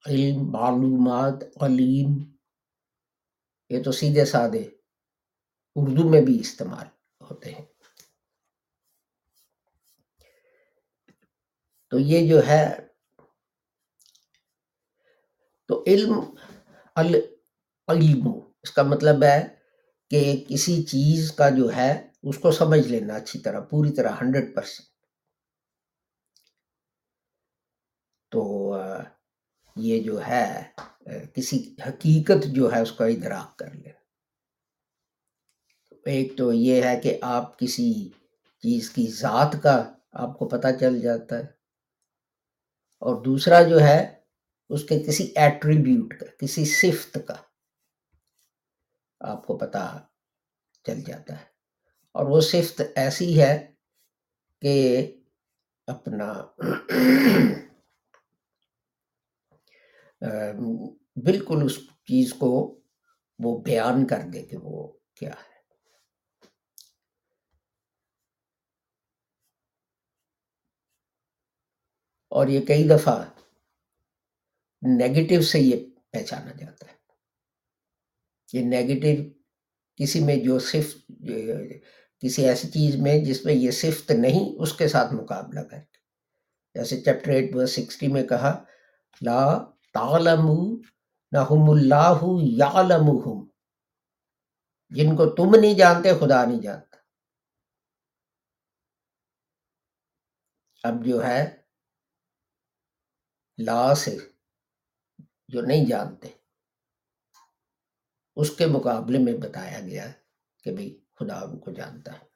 علم، 0.06 0.50
معلومات، 0.50 1.34
علیم۔ 1.60 2.36
یہ 3.68 3.82
تو 3.82 3.92
سیدھے 3.92 4.24
سادے 4.24 4.64
اردو 5.76 6.08
میں 6.08 6.20
بھی 6.20 6.40
استعمال 6.40 6.86
ہوتے 7.20 7.52
ہیں۔ 7.52 7.64
تو 11.90 11.98
یہ 11.98 12.28
جو 12.28 12.46
ہے، 12.46 12.88
تو 15.66 15.84
علم 15.86 16.20
علم 16.96 18.28
اس 18.62 18.70
کا 18.70 18.82
مطلب 18.82 19.22
ہے 19.22 19.48
کہ 20.10 20.44
کسی 20.48 20.82
چیز 20.82 21.32
کا 21.32 21.50
جو 21.50 21.76
ہے 21.76 22.07
اس 22.22 22.38
کو 22.38 22.52
سمجھ 22.52 22.88
لینا 22.88 23.14
اچھی 23.14 23.38
طرح، 23.38 23.60
پوری 23.60 23.92
طرح 23.92 24.12
ہنڈریڈ 24.20 24.54
پرسینٹ۔ 24.56 24.88
تو 28.30 28.76
یہ 29.76 30.02
جو 30.02 30.26
ہے 30.26 30.70
کسی 31.34 31.76
حقیقت 31.86 32.46
جو 32.54 32.72
ہے، 32.72 32.80
اس 32.80 32.92
کا 32.92 33.04
ادراک 33.04 33.58
کر 33.58 33.74
لے 33.74 33.88
ایک 36.04 36.38
تو 36.38 36.52
یہ 36.52 36.82
ہے 36.82 37.00
کہ 37.00 37.18
آپ 37.22 37.58
کسی 37.58 38.08
چیز 38.58 38.90
کی 38.90 39.06
ذات 39.10 39.56
کا 39.62 39.94
آپ 40.12 40.38
کو 40.38 40.48
پتہ 40.48 40.66
چل 40.80 41.00
جاتا 41.00 41.38
ہے۔ 41.38 41.46
اور 43.00 43.24
دوسرا 43.24 43.62
جو 43.62 43.80
ہے، 43.80 44.20
اس 44.68 44.84
کے 44.84 45.00
کسی 45.00 45.32
ایٹریبیوٹ 45.36 46.14
کا، 46.20 46.26
کسی 46.38 46.64
صفت 46.64 47.18
کا 47.28 47.34
آپ 49.20 49.46
کو 49.46 49.58
پتہ 49.58 50.06
چل 50.86 51.00
جاتا 51.00 51.40
ہے۔ 51.40 51.47
اور 52.18 52.26
وہ 52.26 52.40
صفت 52.40 52.82
ایسی 52.94 53.42
ہے 53.42 53.72
کہ 54.60 55.06
اپنا 55.86 56.32
بالکل 61.16 61.58
اس 61.64 61.78
چیز 61.86 62.34
کو 62.34 62.80
وہ 63.38 63.62
بیان 63.62 64.06
کر 64.06 64.18
دے 64.32 64.42
کہ 64.42 64.56
وہ 64.56 64.92
کیا 65.14 65.30
ہے۔ 65.30 65.58
اور 72.28 72.46
یہ 72.46 72.66
کئی 72.66 72.88
دفعہ 72.88 73.30
نیگیٹو 74.82 75.42
سے 75.42 75.58
یہ 75.58 75.86
پہچانا 76.10 76.52
جاتا 76.52 76.86
ہے۔ 76.86 76.96
یہ 78.52 78.64
نیگیٹو 78.64 79.38
کسی 79.96 80.20
میں 80.20 80.36
جو 80.36 80.58
صرف 80.58 80.96
کسی 82.18 82.44
ایسی 82.44 82.68
چیز 82.68 82.96
میں 82.96 83.24
جس 83.24 83.44
میں 83.44 83.54
یہ 83.54 83.70
صفت 83.70 84.10
نہیں، 84.10 84.62
اس 84.62 84.72
کے 84.72 84.88
ساتھ 84.88 85.14
مقابلہ 85.14 85.60
کر 85.60 85.80
کے۔ 85.80 85.98
جیسے 86.74 87.00
چیپٹر 87.00 87.30
ایٹ 87.30 87.54
ورس 87.54 87.72
سکسٹی 87.72 88.06
میں 88.06 88.26
کہا، 88.26 88.64
لا 89.22 89.58
نہم 91.32 91.70
اللہ 91.70 92.18
یعلمہم۔ 92.42 93.48
جن 94.90 95.16
کو 95.16 95.26
تم 95.34 95.60
نہیں 95.60 95.74
جانتے، 95.74 96.12
خدا 96.14 96.44
نہیں 96.44 96.60
جانتا۔ 96.60 96.96
اب 100.82 101.04
جو 101.04 101.24
ہے، 101.24 101.56
لا 103.58 103.94
سے 103.94 104.18
جو 105.48 105.60
نہیں 105.60 105.86
جانتے، 105.86 106.28
اس 108.36 108.56
کے 108.56 108.66
مقابلے 108.66 109.18
میں 109.18 109.32
بتایا 109.32 109.80
گیا 109.80 110.12
کہ 110.64 110.72
بھئی 110.72 111.04
خدا 111.18 111.34
ان 111.34 111.58
کو 111.58 111.70
جانتا 111.70 112.12
ہے۔ 112.12 112.28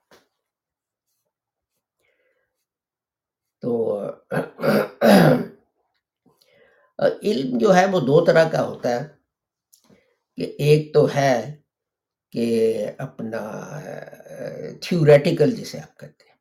تو 3.60 4.00
علم 7.22 7.58
جو 7.58 7.74
ہے 7.74 7.86
وہ 7.86 8.00
دو 8.00 8.24
طرح 8.24 8.48
کا 8.48 8.66
ہوتا 8.68 8.88
ہے۔ 8.88 9.08
کہ 10.36 10.42
ایک 10.58 10.94
تو 10.94 11.14
ہے 11.14 11.56
کہ 12.30 12.86
اپنا 12.98 13.80
تھیوریٹیکل 14.80 15.56
جسے 15.56 15.80
آپ 15.80 15.98
کہتے 15.98 16.24
ہیں۔ 16.24 16.32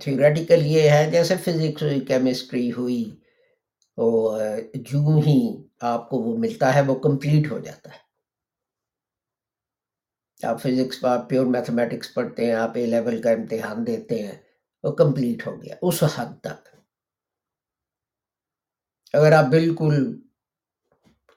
تھیوریٹیکل 0.00 0.66
یہ 0.66 0.90
ہے 0.90 1.10
جیسے 1.10 1.36
فزکس 1.36 1.82
ہوئی 1.82 2.00
کیمسٹری 2.00 2.72
ہوئی 2.72 3.20
تو 3.96 4.38
جو 4.74 4.98
ہی 4.98 5.68
آپ 5.80 6.10
کو 6.10 6.18
وہ 6.18 6.36
ملتا 6.36 6.74
ہے 6.74 6.80
وہ 6.80 6.94
کمپلیٹ 6.94 7.52
ہو 7.52 7.58
جاتا 7.58 7.90
ہے۔ 7.90 8.11
آپ 10.42 10.60
فزکس 10.62 11.00
پیور 11.28 11.46
میتھمیٹکس 11.46 12.12
پڑھتے 12.14 12.44
ہیں، 12.46 12.54
آپ 12.54 12.76
اے 12.76 12.84
لیول 12.86 13.20
کا 13.22 13.30
امتحان 13.30 13.86
دیتے 13.86 14.22
ہیں، 14.22 14.36
وہ 14.84 14.92
کمپلیٹ 14.96 15.46
ہو 15.46 15.54
گیا 15.62 15.74
اس 15.82 16.02
حد 16.14 16.38
تک۔ 16.40 16.68
اگر 19.14 19.32
آپ 19.32 19.44
بالکل 19.50 19.96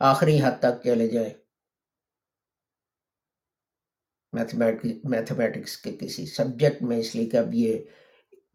آخری 0.02 0.40
حد 0.44 0.60
تک 0.60 0.84
چلے 0.84 1.08
جائیں 1.08 1.34
میتھمیٹکس 4.34 5.78
کے 5.78 5.96
کسی 6.00 6.26
سبجیکٹ 6.26 6.82
میں، 6.82 6.98
اس 6.98 7.16
لیے 7.16 7.30
کہ 7.30 7.38
اب 7.38 7.54
یہ 7.54 7.78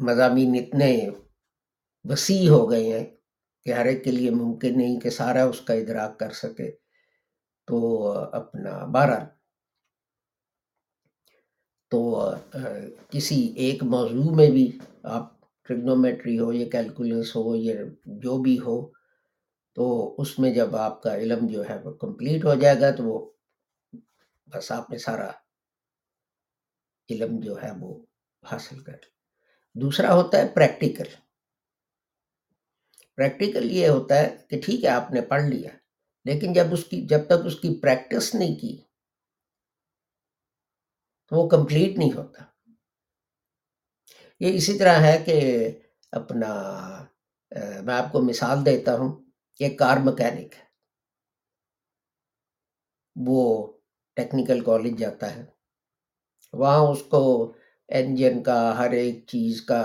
مضامین 0.01 0.55
اتنے 0.59 0.93
وسیع 2.05 2.49
ہو 2.51 2.71
گئے 2.71 2.85
ہیں 2.93 3.05
کہ 3.67 3.73
ہر 3.73 3.87
ایک 3.87 4.03
کے 4.05 4.11
لیے 4.11 4.31
ممکن 4.31 4.79
نہیں 4.79 5.01
کہ 5.01 5.11
سارا 5.11 5.45
اس 5.45 5.61
کا 5.61 5.75
ادراک 5.75 6.19
کر 6.21 6.33
سکے، 6.33 6.71
تو 7.69 7.77
اپنا 8.33 8.85
بارہ 8.95 9.19
تو 11.93 12.01
کسی 13.11 13.41
ایک 13.65 13.83
موضوع 13.93 14.35
میں 14.37 14.51
بھی 14.51 14.71
آپ 15.17 15.29
ٹریگنومیٹری 15.69 16.39
ہو 16.39 16.53
یا 16.53 16.69
کیلکولس 16.73 17.35
ہو 17.37 17.55
یا 17.57 17.75
جو 18.23 18.37
بھی 18.43 18.59
ہو، 18.59 18.81
تو 19.77 20.15
اس 20.23 20.39
میں 20.39 20.53
جب 20.55 20.77
آپ 20.77 21.03
کا 21.03 21.15
علم 21.17 21.47
جو 21.47 21.69
ہے 21.69 21.77
وہ 21.85 21.93
کمپلیٹ 22.01 22.45
ہو 22.45 22.55
جائے 22.61 22.81
گا، 22.81 22.91
تو 22.91 23.05
وہ 23.05 23.19
بس 24.49 24.71
آپ 24.73 24.91
نے 24.91 24.99
سارا 24.99 25.31
علم 27.09 27.39
جو 27.41 27.57
ہے 27.63 27.71
وہ 27.81 27.95
حاصل 28.43 28.79
کر 28.83 28.97
دوسرا 29.77 30.15
ہوتا 30.15 30.39
ہے 30.39 30.49
پریکٹیکل 30.55 31.09
پریکٹیکل 33.19 33.71
یہ 33.71 33.89
ہوتا 33.89 34.19
ہے 34.19 34.37
کہ 34.49 34.61
ٹھیک 34.65 34.85
ہے، 34.85 34.89
آپ 34.91 35.11
نے 35.13 35.21
پڑھ 35.31 35.43
لیا، 35.45 35.71
لیکن 36.27 36.53
جب 36.53 36.73
اس 36.73 36.85
کی، 36.85 37.01
جب 37.07 37.27
تک 37.27 37.47
اس 37.47 37.59
کی 37.61 37.75
پریکٹس 37.83 38.35
نہیں 38.35 38.55
کی 38.61 38.77
وہ 41.31 41.49
کمپلیٹ 41.49 41.99
نہیں 41.99 42.13
ہوتا۔ 42.13 42.45
یہ 44.41 44.57
اسی 44.57 44.79
طرح 44.79 45.01
ہے 45.01 45.23
کہ 45.27 45.37
اپنا 46.13 46.51
میں 47.83 47.95
آپ 47.95 48.13
کو 48.13 48.21
مثال 48.23 48.65
دیتا 48.67 48.97
ہوں 48.97 49.13
کہ 49.59 49.77
کار 49.77 49.97
مکینک 49.97 50.55
ہے۔ 50.55 50.65
وہ 53.27 53.41
ٹیکنیکل 54.17 54.61
کالج 54.65 54.99
جاتا 54.99 55.35
ہے۔ 55.37 55.45
وہاں 56.53 56.81
اس 56.81 57.03
کو 57.11 57.53
انجن 57.89 58.43
کا، 58.43 58.77
ہر 58.79 58.91
ایک 58.91 59.27
چیز 59.27 59.63
کا 59.63 59.83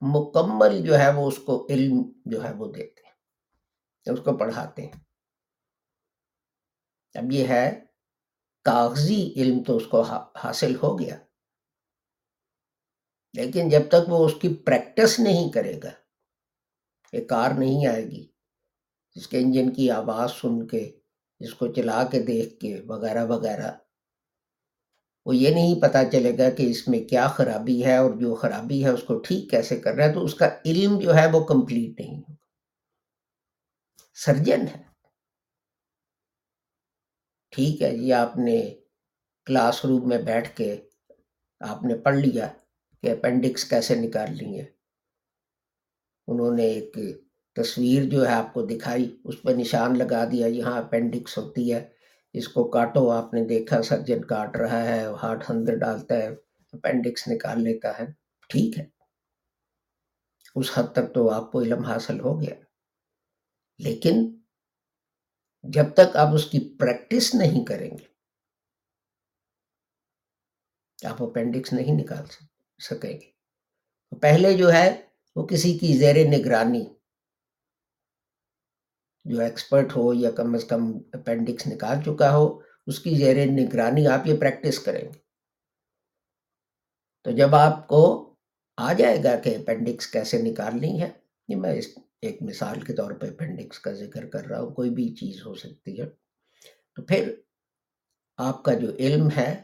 مکمل 0.00 0.86
جو 0.86 0.98
ہے 0.98 1.10
وہ 1.14 1.28
اس 1.28 1.38
کو 1.38 1.66
علم 1.70 2.02
جو 2.24 2.44
ہے 2.44 2.52
وہ 2.52 2.72
دیتے 2.72 3.02
ہیں، 3.06 4.12
اس 4.12 4.20
کو 4.24 4.36
پڑھاتے 4.36 4.82
ہیں۔ 4.82 5.00
اب 7.14 7.32
یہ 7.32 7.46
ہے 7.48 7.66
کاغذی 8.64 9.32
علم 9.36 9.62
تو 9.62 9.76
اس 9.76 9.86
کو 9.86 10.00
حاصل 10.36 10.76
ہو 10.82 10.98
گیا۔ 10.98 11.18
لیکن 13.32 13.68
جب 13.68 13.80
تک 13.88 14.08
وہ 14.08 14.26
اس 14.26 14.32
کی 14.42 14.54
پریکٹس 14.54 15.20
نہیں 15.20 15.52
کرے 15.52 15.80
گا 15.82 15.90
ایک 17.12 17.28
کار 17.28 17.50
نہیں 17.50 17.86
آئے 17.86 18.04
گی۔ 18.04 18.26
جس 19.14 19.28
کے 19.28 19.38
انجن 19.38 19.72
کی 19.72 19.90
آواز 19.90 20.32
سن 20.32 20.66
کے 20.66 21.00
جس 21.40 21.54
کو 21.54 21.72
چلا 21.72 22.04
کے 22.04 22.22
دیکھ 22.22 22.60
کے، 22.60 22.80
وغیرہ 22.86 23.26
وغیرہ۔ 23.26 23.72
وہ 25.26 25.36
یہ 25.36 25.50
نہیں 25.50 25.80
پتا 25.82 26.04
چلے 26.12 26.38
گا 26.38 26.50
کہ 26.50 26.70
اس 26.70 26.88
میں 26.88 27.00
کیا 27.00 27.28
خرابی 27.28 27.84
ہے 27.84 27.96
اور 27.96 28.10
جو 28.10 28.34
خرابی 28.34 28.84
ہے 28.84 28.88
اس 28.88 29.02
کو 29.02 29.18
ٹھیک 29.18 29.50
کیسے 29.50 29.80
کر 29.80 29.92
رہا 29.92 30.04
ہے، 30.04 30.12
تو 30.12 30.24
اس 30.24 30.34
کا 30.34 30.48
علم 30.64 30.98
جو 30.98 31.14
ہے 31.14 31.26
وہ 31.32 31.44
کمپلیٹ 31.44 32.00
نہیں 32.00 32.18
ہوگا۔ 32.18 32.34
سرجن 34.14 34.60
ہے۔ 34.60 34.93
ٹھیک 37.54 37.82
ہے 37.82 37.98
جی 37.98 38.12
آپ 38.12 38.36
نے 38.36 38.74
کلاس 39.44 39.84
روم 39.84 40.08
میں 40.08 40.18
بیٹھ 40.18 40.56
کے 40.56 40.76
آپ 41.60 41.82
نے 41.82 41.94
پڑھ 41.94 42.16
لیا 42.16 42.48
کہ 43.02 43.10
اپینڈکس 43.10 43.64
کیسے 43.64 43.94
نکال 43.94 44.32
لی 44.32 44.60
ہے 44.60 44.64
انہوں 46.26 46.56
نے 46.56 46.62
ایک 46.62 46.96
تصویر 47.54 48.04
جو 48.04 48.26
ہے 48.26 48.32
آپ 48.32 48.54
کو 48.54 48.62
دکھائی، 48.62 49.16
اس 49.24 49.42
پہ 49.42 49.50
نشان 49.50 49.98
لگا 49.98 50.24
دیا، 50.24 50.46
یہاں 50.46 50.82
اپینڈکس 50.82 51.38
ہوتی 51.38 51.74
ہے۔ 51.74 51.88
اس 52.32 52.48
کو 52.48 52.64
کاٹو، 52.64 53.10
آپ 53.10 53.34
نے 53.34 53.44
دیکھا 53.44 53.82
سرجن 53.82 54.24
کاٹ 54.24 54.56
رہا 54.56 54.84
ہے، 54.84 55.04
ہارٹ 55.22 55.50
اندر 55.50 55.76
ڈالتا 55.76 56.14
ہے، 56.14 56.28
اپینڈکس 56.72 57.28
نکال 57.28 57.62
لیتا 57.62 57.98
ہے۔ 57.98 58.04
ٹھیک 58.48 58.78
ہے۔ 58.78 58.84
اس 60.54 60.70
حد 60.74 60.92
تک 60.92 61.14
تو 61.14 61.30
آپ 61.30 61.52
کو 61.52 61.60
علم 61.60 61.84
حاصل 61.84 62.20
ہو 62.20 62.40
گیا۔ 62.40 62.54
لیکن 63.78 64.38
جب 65.64 65.94
تک 65.94 66.16
آپ 66.16 66.34
اس 66.34 66.44
کی 66.44 66.58
پریکٹس 66.78 67.34
نہیں 67.34 67.64
کریں 67.64 67.90
گے، 67.90 68.04
آپ 71.06 71.22
اپینڈکس 71.22 71.72
نہیں 71.72 72.00
نکال 72.00 72.24
سکیں 72.78 73.12
گے۔ 73.20 74.18
پہلے 74.22 74.52
جو 74.56 74.72
ہے، 74.72 75.06
وہ 75.36 75.46
کسی 75.46 75.78
کی 75.78 75.96
زیر 75.98 76.16
نگرانی 76.28 76.84
جو 79.24 79.40
ایکسپرٹ 79.40 79.96
ہو 79.96 80.12
یا 80.14 80.30
کم 80.30 80.54
از 80.54 80.64
کم 80.64 80.92
اپینڈکس 81.12 81.66
نکال 81.66 82.02
چکا 82.02 82.30
ہو، 82.36 82.60
اس 82.86 82.98
کی 83.00 83.14
زیر 83.18 83.36
نگرانی 83.46 84.06
آپ 84.06 84.26
یہ 84.26 84.40
پریکٹس 84.40 84.78
کریں 84.78 85.02
گے۔ 85.02 85.18
تو 87.24 87.30
جب 87.30 87.54
آپ 87.54 87.88
کو 87.88 88.02
آ 88.76 88.92
جائے 88.92 89.18
گا 89.24 89.36
کہ 89.36 89.56
اپینڈکس 89.56 90.06
کیسے 90.06 90.42
نکالنی 90.42 91.00
ہے، 91.02 91.10
یہ 91.48 91.56
میں 91.56 91.72
اس 91.72 91.86
ایک 92.24 92.42
مثال 92.42 92.80
کے 92.80 92.92
طور 92.92 93.10
پہ 93.10 93.26
اپینڈکس 93.26 93.78
کا 93.78 93.92
ذکر 93.92 94.30
کر 94.30 94.44
رہا 94.44 94.60
ہوں، 94.60 94.74
کوئی 94.74 94.90
بھی 94.90 95.14
چیز 95.14 95.46
ہو 95.46 95.54
سکتی 95.54 96.00
ہے۔ 96.00 96.06
تو 96.94 97.02
پھر 97.02 97.40
آپ 98.36 98.64
کا 98.64 98.74
جو 98.74 98.90
علم 98.98 99.28
ہے، 99.36 99.62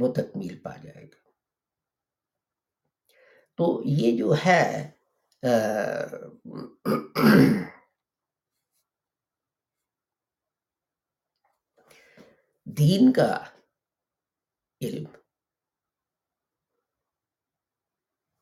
وہ 0.00 0.12
تکمیل 0.12 0.62
پا 0.62 0.76
جائے 0.76 1.04
گا۔ 1.04 1.28
تو 3.54 3.82
یہ 3.84 4.18
جو 4.18 4.34
ہے 4.46 4.90
دین 12.64 13.12
کا 13.12 13.44
علم۔ 14.80 15.04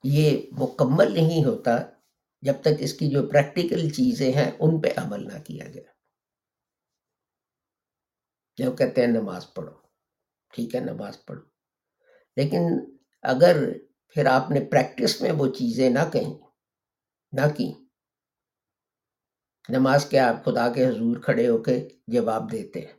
یہ 0.05 0.51
مکمل 0.53 1.15
نہیں 1.15 1.45
ہوتا۔ 1.45 1.96
جب 2.43 2.55
تک 2.61 2.75
اس 2.79 2.95
کی 2.95 3.09
جو 3.09 3.29
پریکٹیکل 3.29 3.91
چیزیں 3.91 4.33
ہیں، 4.33 4.51
ان 4.61 4.81
پہ 4.81 4.89
عمل 4.97 5.25
نہ 5.25 5.39
کیا 5.39 5.71
جائے۔ 5.71 5.97
جب 8.57 8.79
کہتے 8.79 9.01
ہیں 9.01 9.09
نماز 9.09 9.55
پڑھو، 9.55 9.75
ٹھیک 10.53 10.75
ہے، 10.75 10.81
نماز 10.81 11.25
پڑھو۔ 11.25 11.43
لیکن 12.37 12.63
اگر 13.23 13.73
پھر 14.09 14.27
آپ 14.27 14.51
نے 14.51 14.61
پریکٹس 14.61 15.21
میں 15.21 15.33
وہ 15.33 15.47
چیزیں 15.47 15.91
نہ 15.91 16.11
کہیں، 16.13 16.35
نہ 17.33 17.55
کی 17.57 17.73
نماز 19.69 20.07
کے 20.07 20.19
آپ 20.19 20.45
خدا 20.45 20.73
کے 20.73 20.87
حضور 20.87 21.17
کھڑے 21.17 21.49
ہو 21.49 21.63
کے 21.63 21.89
جواب 22.07 22.53
دیتے 22.53 22.81
ہیں۔ 22.81 22.93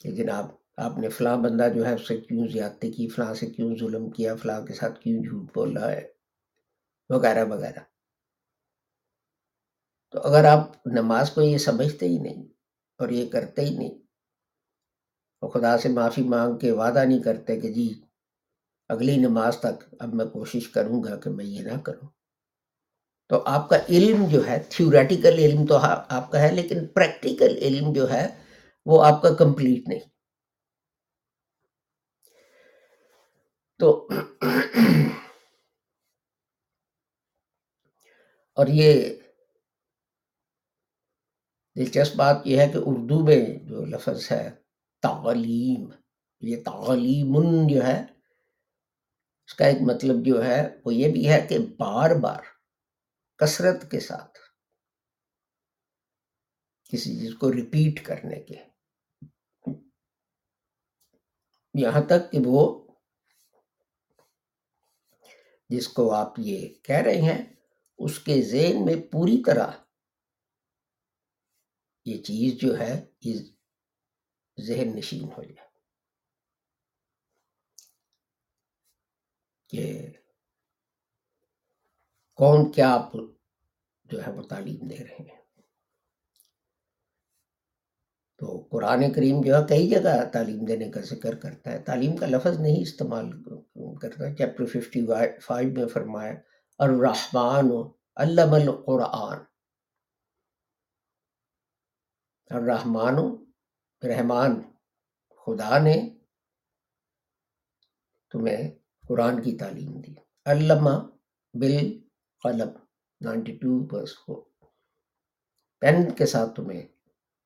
کہ 0.00 0.10
جناب، 0.10 0.44
آپ 0.76 0.98
نے 0.98 1.08
فلاں 1.08 1.36
بندہ 1.36 1.68
جو 1.74 1.86
ہے، 1.86 1.94
اس 1.94 2.08
سے 2.08 2.16
کیوں 2.16 2.48
زیادتی 2.48 2.92
کی؟ 2.92 3.08
فلاں 3.08 3.34
سے 3.34 3.46
کیوں 3.46 3.76
ظلم 3.76 4.10
کیا؟ 4.10 4.36
فلاں 4.36 4.66
کے 4.66 4.74
ساتھ 4.74 5.00
کیوں 5.00 5.22
جھوٹ 5.22 5.54
بولا 5.54 5.90
ہے؟ 5.92 6.13
وغیرہ 7.08 7.44
وغیرہ۔ 7.44 7.80
تو 10.10 10.20
اگر 10.20 10.44
آپ 10.44 10.86
نماز 10.86 11.30
کو 11.30 11.42
یہ 11.42 11.58
سمجھتے 11.58 12.08
ہی 12.08 12.18
نہیں 12.18 12.42
اور 12.98 13.08
یہ 13.08 13.28
کرتے 13.28 13.62
ہی 13.62 13.76
نہیں 13.76 13.94
اور 15.40 15.50
خدا 15.50 15.78
سے 15.78 15.88
معافی 15.88 16.22
مانگ 16.22 16.58
کے 16.58 16.70
وعدہ 16.70 17.04
نہیں 17.04 17.22
کرتے 17.22 17.60
کہ 17.60 17.72
جی 17.72 18.00
اگلی 18.88 19.16
نماز 19.16 19.58
تک 19.58 19.94
اب 19.98 20.14
میں 20.14 20.26
کوشش 20.26 20.68
کروں 20.68 21.02
گا 21.02 21.16
کہ 21.16 21.30
میں 21.30 21.44
یہ 21.44 21.62
نہ 21.62 21.78
کروں۔ 21.78 22.08
تو 23.28 23.42
آپ 23.46 23.68
کا 23.68 23.76
علم 23.88 24.24
جو 24.28 24.46
ہے 24.46 24.62
تھیوریٹیکل 24.68 25.38
علم 25.38 25.66
تو 25.66 25.76
ہاں 25.76 25.96
آپ 26.08 26.30
کا 26.30 26.40
ہے، 26.40 26.52
لیکن 26.52 26.86
پریکٹیکل 26.86 27.56
علم 27.56 27.92
جو 27.92 28.10
ہے، 28.10 28.38
وہ 28.86 29.04
آپ 29.04 29.22
کا 29.22 29.34
کمپلیٹ 29.34 29.88
نہیں۔ 29.88 30.00
تو 33.78 34.08
اور 38.54 38.66
یہ 38.66 39.14
دلچسپ 41.76 42.16
بات 42.16 42.36
یہ 42.44 42.60
ہے 42.60 42.68
کہ 42.68 42.78
اردو 42.86 43.24
میں 43.24 43.68
جو 43.68 43.84
لفظ 43.84 44.32
ہے 44.32 44.50
تعلیم 45.02 45.90
یہ 46.40 46.62
تعلیم 46.64 47.34
جو 47.68 47.84
ہے، 47.86 48.04
اس 49.46 49.54
کا 49.54 49.66
ایک 49.66 49.78
مطلب 49.80 50.16
جو 50.26 50.44
ہے 50.44 50.68
وہ 50.84 50.94
یہ 50.94 51.12
بھی 51.12 51.28
ہے 51.28 51.46
کہ 51.48 51.58
بار 51.58 52.10
بار 52.20 52.42
کثرت 53.36 53.90
کے 53.90 54.00
ساتھ 54.00 54.38
کسی 56.92 57.20
چیز 57.20 57.34
کو 57.34 57.52
ریپیٹ 57.52 58.06
کرنے 58.06 58.40
کے۔ 58.40 58.62
یہاں 61.74 62.02
تک 62.06 62.32
کہ 62.32 62.38
وہ 62.46 62.88
جس 65.68 65.88
کو 65.88 66.12
آپ 66.12 66.38
یہ 66.38 66.68
کہہ 66.82 67.02
رہے 67.04 67.20
ہیں 67.20 67.53
اس 67.98 68.18
کے 68.18 68.42
ذہن 68.42 68.84
میں 68.84 68.94
پوری 69.12 69.42
طرح 69.46 69.70
یہ 72.04 72.22
چیز 72.22 72.60
جو 72.60 72.78
ہے، 72.78 73.06
یہ 73.20 73.38
ذہن 74.60 74.96
نشین 74.96 75.24
ہو 75.24 75.42
جائے۔ 75.42 75.74
کہ 79.68 80.12
کون 82.34 82.72
کیا 82.72 82.94
آپ 82.94 83.12
جو 84.04 84.26
ہے 84.26 84.32
وہ 84.32 84.42
تعلیم 84.42 84.86
دے 84.86 84.96
رہے 84.96 85.24
ہیں۔ 85.24 85.44
تو 88.36 88.68
قرآن 88.70 89.12
کریم 89.12 89.42
جو 89.44 89.54
ہے 89.54 89.60
کئی 89.68 89.90
جگہ 89.90 90.30
تعلیم 90.32 90.64
دینے 90.64 90.90
کا 90.90 91.00
ذکر 91.00 91.34
کرتا 91.34 91.72
ہے۔ 91.72 91.78
تعلیم 91.78 92.16
کا 92.16 92.26
لفظ 92.26 92.60
نہیں 92.60 92.82
استعمال 92.82 93.30
کرتا، 93.98 94.34
چیپٹر 94.34 94.66
ففٹی 94.66 95.06
فائیو 95.40 95.72
میں 95.72 95.86
فرمایا 95.86 96.34
الرحمن 96.78 97.70
علم 98.16 98.52
القرآن۔ 98.52 99.38
الرحمن 102.50 103.14
رحمان، 104.06 104.62
خدا 105.28 105.78
نے 105.78 106.18
تمہیں 108.30 108.70
قرآن 109.08 109.42
کی 109.42 109.58
تعلیم 109.58 110.00
دی۔ 110.00 110.14
علامہ 110.44 110.90
بال 111.54 112.00
قلم 112.42 112.68
نائنٹی 113.20 113.56
ٹو 113.56 113.86
برس 113.86 114.14
کو۔ 114.14 114.48
پین 115.80 116.14
کے 116.14 116.26
ساتھ 116.26 116.56
تمہیں 116.56 116.88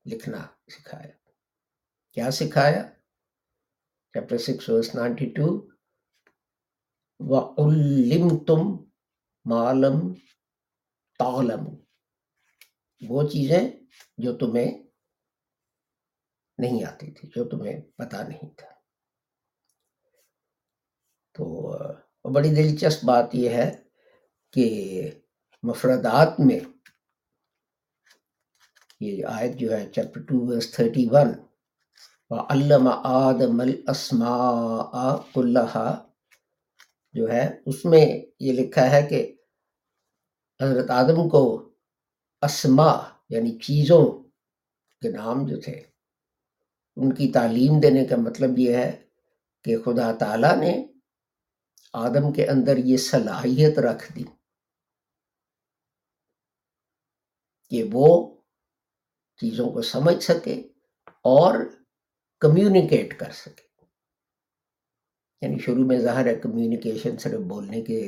لکھنا 0.07 0.47
سکھایا۔ 0.71 1.31
کیا 2.13 2.31
سکھایا؟ 2.31 2.83
Chapter 4.13 4.39
six 4.39 4.69
verse 4.69 4.95
ninety 4.95 5.27
two. 5.27 5.69
وَعُلِّمْ 7.19 8.47
تم 8.47 8.88
معلم 9.45 10.15
تعلم۔ 11.19 11.65
وہ 13.09 13.23
چیزیں 13.29 13.71
جو 14.19 14.37
تمہیں 14.37 14.83
نہیں 16.59 16.85
آتی 16.85 17.11
تھی 17.11 17.29
جو 17.29 17.45
تمہیں 17.45 17.81
پتا 17.81 18.23
نہیں 18.29 18.55
تھا۔ 18.57 18.69
تو 21.35 21.73
بڑی 22.35 22.49
دلچسپ 22.49 23.05
بات 23.05 23.35
یہ 23.35 23.51
ہے 23.51 23.83
کہ 24.53 24.67
مفردات 25.63 26.41
میں 26.41 26.61
یہ 29.01 29.25
آیت 29.27 29.55
جو 29.57 29.73
ہے 29.73 29.93
chapter 29.93 30.21
two 30.21 30.47
verse 30.47 30.73
thirty 30.73 31.09
one 31.11 31.29
علم 32.31 32.89
آدم 33.05 33.61
الاسماء 33.61 35.17
کلہا 35.35 36.09
جو 37.13 37.33
ہے، 37.33 37.61
اس 37.67 37.85
میں 37.85 38.28
یہ 38.41 38.53
لکھا 38.53 38.91
ہے 38.91 39.07
کہ 39.11 39.37
حضرت 40.61 40.91
آدم 40.91 41.29
کو 41.29 41.43
اسما 42.43 42.93
یعنی 43.29 43.59
چیزوں 43.59 44.05
کے 45.03 45.11
نام 45.11 45.47
جو 45.47 45.61
تھے، 45.61 45.83
ان 46.97 47.13
کی 47.13 47.33
تعلیم 47.33 47.81
دینے 47.81 48.05
کا 48.05 48.17
مطلب 48.17 48.59
یہ 48.59 48.77
ہے 48.77 48.91
کہ 49.65 49.77
خدا 49.79 50.13
تعالیٰ 50.13 50.57
نے 50.57 50.73
آدم 51.93 52.33
کے 52.33 52.47
اندر 52.47 52.77
یہ 52.77 52.97
صلاحیت 52.97 53.79
رکھ 53.79 54.13
دی 54.13 54.25
کہ 57.71 57.83
وہ 57.93 58.09
چیزوں 59.41 59.71
کو 59.71 59.83
سمجھ 59.83 60.23
سکے 60.25 60.55
اور 61.25 61.55
کمیونیکیٹ 62.41 63.19
کر 63.19 63.31
سکے۔ 63.33 63.68
یعنی 65.41 65.59
شروع 65.59 65.85
میں 65.85 65.99
ظاہر 65.99 66.27
ہے 66.27 66.35
کمیونیکیشن 66.35 67.17
صرف 67.17 67.41
بولنے 67.41 67.83
کے، 67.83 68.01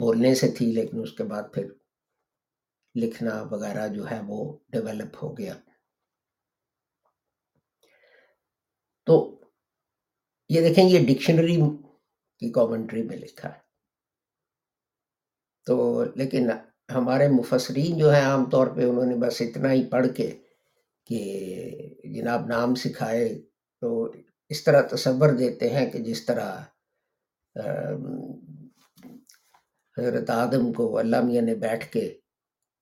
بولنے 0.00 0.34
سے 0.34 0.48
تھی، 0.48 0.66
لیکن 0.72 1.00
اس 1.00 1.12
کے 1.12 1.24
بعد 1.24 1.42
پھر 1.54 1.66
لکھنا 2.94 3.42
وغیرہ 3.42 3.88
جو 3.88 4.10
ہے 4.10 4.20
وہ 4.26 4.58
ڈیولپ 4.68 5.16
ہو 5.22 5.38
گیا۔ 5.38 5.54
تو 9.06 9.40
یہ 10.48 10.68
دیکھیں، 10.68 10.84
یہ 10.84 11.06
ڈکشنری 11.06 11.56
کی 12.38 12.52
کامنٹری 12.52 13.02
میں 13.02 13.16
لکھا 13.16 13.48
ہے۔ 13.48 13.68
تو 15.66 16.04
لیکن 16.14 16.50
ہمارے 16.94 17.28
مفسرین 17.28 17.98
جو 17.98 18.14
ہیں 18.14 18.22
عام 18.22 18.50
طور 18.50 18.66
پہ 18.66 18.84
انہوں 18.84 19.06
نے 19.06 19.16
بس 19.16 19.40
اتنا 19.40 19.72
ہی 19.72 19.84
پڑھ 19.90 20.06
کے 20.16 20.38
کہ 21.06 21.18
جناب 22.04 22.46
نام 22.46 22.74
سکھائے 22.74 23.42
تو 23.80 24.12
اس 24.48 24.64
طرح 24.64 24.82
تصور 24.82 25.28
دیتے 25.38 25.70
ہیں 25.70 25.90
کہ 25.90 25.98
جس 25.98 26.26
طرح 26.26 26.62
حضرت 29.98 30.30
آدم 30.30 30.72
کو 30.72 30.98
اللہ 30.98 31.20
میاں 31.20 31.42
نے 31.42 31.54
بیٹھ 31.54 31.92
کے 31.92 32.18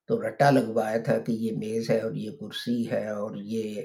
تو 0.06 0.28
رٹا 0.28 0.50
لگوایا 0.50 0.98
تھا 0.98 1.18
کہ 1.18 1.32
یہ 1.32 1.52
میز 1.56 1.90
ہے 1.90 2.00
اور 2.00 2.12
یہ 2.14 2.30
کرسی 2.30 2.90
ہے 2.90 3.08
اور 3.08 3.36
یہ 3.36 3.82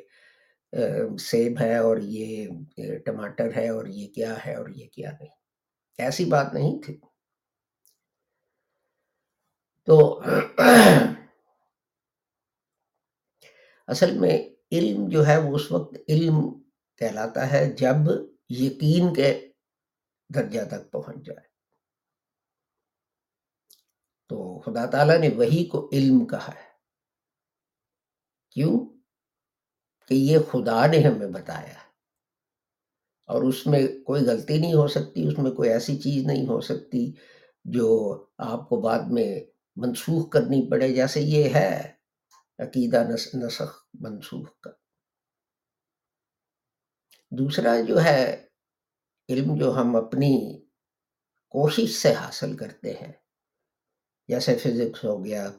سیب 1.20 1.62
ہے 1.62 1.78
اور 1.78 1.98
یہ 1.98 2.48
ٹماٹر 3.06 3.56
ہے 3.56 3.70
اور 3.70 3.86
یہ 3.86 4.08
کیا 4.08 4.36
ہے 4.46 4.56
اور 4.56 4.70
یہ 4.70 4.88
کیا 4.88 5.12
نہیں۔ 5.12 5.30
ایسی 5.98 6.26
بات 6.26 6.54
نہیں 6.54 6.82
تھی۔ 6.82 6.98
تو 9.86 10.22
اصل 13.88 14.20
میں 14.20 14.50
علم 14.72 15.10
جو 15.10 15.28
ہے 15.28 15.38
وہ 15.38 15.56
اس 15.56 15.72
وقت 15.72 15.96
علم 16.10 16.62
کہلاتا 17.02 17.52
ہے 17.52 17.72
جب 17.72 17.96
یقین 18.50 19.14
کے 19.14 19.52
درجہ 20.36 20.60
تک 20.70 20.92
پہنچ 20.92 21.26
جائے۔ 21.26 21.48
تو 24.30 24.60
خدا 24.60 24.86
تعالیٰ 24.86 25.18
نے 25.18 25.30
وہی 25.30 25.66
کو 25.66 25.90
علم 25.92 26.26
کہا 26.26 26.48
ہے۔ 26.48 26.72
کیوں؟ 28.52 28.80
کہ 30.08 30.14
یہ 30.14 30.40
خدا 30.52 30.86
نے 30.86 30.98
ہمیں 30.98 31.28
بتایا 31.28 31.74
اور 33.26 33.44
اس 33.44 33.68
میں 33.68 33.88
کوئی 34.06 34.26
غلطی 34.26 34.58
نہیں 34.58 34.74
ہو 34.74 34.88
سکتی، 34.88 35.28
اس 35.28 35.38
میں 35.38 35.52
کوئی 35.52 35.70
ایسی 35.70 35.98
چیز 35.98 36.26
نہیں 36.26 36.48
ہو 36.48 36.62
سکتی 36.62 37.12
جو 37.66 38.26
آپ 38.38 38.70
کو 38.70 38.82
بعد 38.82 39.00
میں 39.00 39.40
منسوخ 39.76 40.30
کرنی 40.30 40.70
پڑے۔ 40.70 40.96
جیسے 40.96 41.22
یہ 41.22 41.50
ہے، 41.56 41.94
عقیدہ 42.60 43.04
نسخ 43.10 43.86
منسوخ 44.00 44.60
کا 44.60 44.81
دوسرا 47.32 47.82
جو 47.88 48.02
ہے 48.04 48.48
علم 49.30 49.60
جو 49.60 49.72
ہم 49.72 49.96
اپنی 49.96 50.62
کوشش 51.50 52.02
سے 52.02 52.14
حاصل 52.14 52.58
کرتے 52.58 52.94
ہیں، 52.94 53.14
جیسے 54.28 54.58
فزکس 54.58 55.04
ہو 55.04 55.26
گیا، 55.26 55.52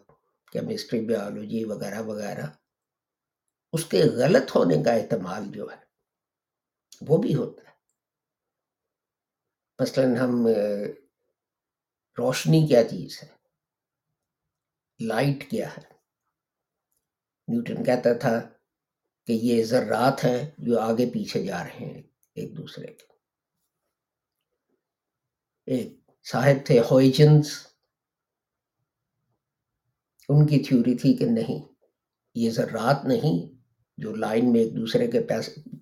کیمسٹری 0.52 1.00
بیالوجی 1.00 1.64
وغیرہ 1.64 2.00
وغیرہ، 2.02 2.46
اس 3.72 3.85
کے 3.85 4.02
غلط 4.02 4.50
ہونے 4.56 4.82
کا 4.85 4.92
احتمال 4.92 5.44
جو 5.52 5.70
ہے، 5.70 5.85
وہ 7.00 7.18
بھی 7.18 7.35
ہوتا 7.35 7.70
ہے۔ 7.70 7.74
مثلاً 9.78 10.16
ہم، 10.16 10.46
روشنی 12.18 12.66
کیا 12.68 12.85
چیز 12.85 13.22
ہے؟ 13.22 13.28
لائٹ 15.00 15.50
کیا 15.50 15.76
ہے؟ 15.76 15.82
نیوٹن 17.48 17.85
کہتا 17.85 18.12
تھا 18.18 18.35
کہ 19.26 19.32
یہ 19.32 19.64
ذرات 19.64 20.24
ہیں 20.24 20.50
جو 20.58 20.78
آگے 20.78 21.11
پیچھے 21.11 21.44
جا 21.44 21.62
رہے 21.64 21.87
ہیں 21.87 22.02
ایک 22.35 22.56
دوسرے 22.56 22.87
کے۔ 22.87 23.12
ایک 25.66 25.88
صاحب 26.24 26.66
تھے 26.66 26.78
ہوئیجنس 26.80 27.50
ان 30.28 30.46
کی 30.46 30.58
تھیوری 30.58 30.94
تھی 30.94 31.14
کہ 31.14 31.24
نہیں، 31.24 31.61
یہ 32.35 32.50
ذرات 32.50 33.04
نہیں 33.04 33.61
جو 33.98 34.14
لائن 34.14 34.52
میں 34.52 34.61
ایک 34.61 34.76
دوسرے 34.76 35.11
کے 35.11 35.20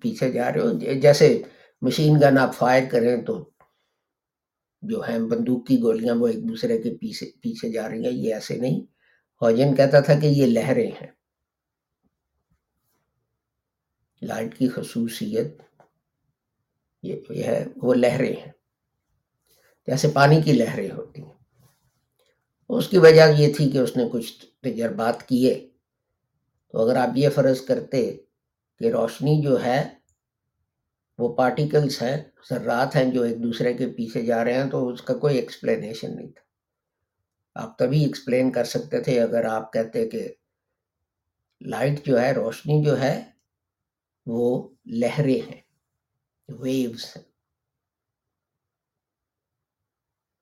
پیچھے 0.01 0.31
جا 0.31 0.51
رہے 0.53 0.61
ہو 0.61 0.99
جیسے 1.01 1.41
مشین 1.81 2.15
گن 2.21 2.37
آپ 2.37 2.55
فائر 2.55 2.83
کریں 2.91 3.21
تو 3.21 3.49
جو 4.81 5.01
ہیں 5.01 5.19
بندوق 5.19 5.67
کی 5.67 5.81
گولیاں 5.81 6.15
وہ 6.15 6.27
ایک 6.27 6.49
دوسرے 6.49 6.81
کے 6.81 6.89
پیچھے 6.97 7.31
پیچھے 7.41 7.71
جا 7.71 7.89
رہی 7.89 8.05
ہیں، 8.05 8.13
یہ 8.13 8.33
ایسے 8.33 8.55
نہیں۔ 8.55 8.81
ہوجن 9.41 9.75
کہتا 9.75 9.99
تھا 9.99 10.19
کہ 10.19 10.25
یہ 10.25 10.45
لہریں 10.45 10.91
ہیں۔ 10.91 11.20
لائٹ 14.21 14.57
کی 14.57 14.69
خصوصیت 14.69 15.61
یہ 17.03 17.43
ہے، 17.43 17.65
وہ 17.75 17.93
لہریں 17.93 18.41
ہیں۔ 18.45 18.51
جیسے 19.87 20.07
پانی 20.07 20.41
کی 20.41 20.53
لہریں 20.53 20.91
ہوتی 20.91 21.21
ہیں۔ 21.21 21.33
اس 22.69 22.87
کی 22.87 22.97
وجہ 22.97 23.21
یہ 23.37 23.53
تھی 23.53 23.71
کہ 23.71 23.77
اس 23.77 23.97
نے 23.97 24.03
کچھ 24.11 24.45
تجربات 24.61 25.27
کیے۔ 25.27 25.69
تو 26.67 26.79
اگر 26.79 26.95
آپ 26.95 27.09
یہ 27.15 27.29
فرض 27.29 27.61
کرتے 27.61 28.17
کہ 28.79 28.91
روشنی 28.91 29.41
جو 29.41 29.63
ہے، 29.63 29.89
وہ 31.17 31.35
پارٹیکلس 31.35 32.01
ہیں، 32.01 32.23
ذرات 32.49 32.95
ہیں 32.95 33.11
جو 33.11 33.21
ایک 33.21 33.43
دوسرے 33.43 33.73
کے 33.73 33.87
پیچھے 33.87 34.25
جا 34.25 34.43
رہے 34.43 34.53
ہیں، 34.53 34.69
تو 34.69 34.87
اس 34.87 35.01
کا 35.01 35.13
کوئی 35.13 35.35
ایکسپلینیشن 35.35 36.15
نہیں 36.15 36.31
تھا۔ 36.31 36.41
آپ 37.55 37.77
تبھی 37.77 38.03
ایکسپلین 38.03 38.51
کر 38.51 38.63
سکتے 38.63 39.01
تھے، 39.01 39.21
اگر 39.21 39.45
آپ 39.45 39.73
کہتے 39.73 40.09
کہ 40.09 40.27
لائٹ 41.61 42.05
جو 42.05 42.21
ہے، 42.21 42.31
روشنی 42.31 42.83
جو 42.83 42.99
ہے 42.99 43.30
وہ 44.25 44.69
لہریں 44.85 45.47
ہیں 45.47 45.61
ویوز 46.49 47.05
ہیں۔ 47.15 47.23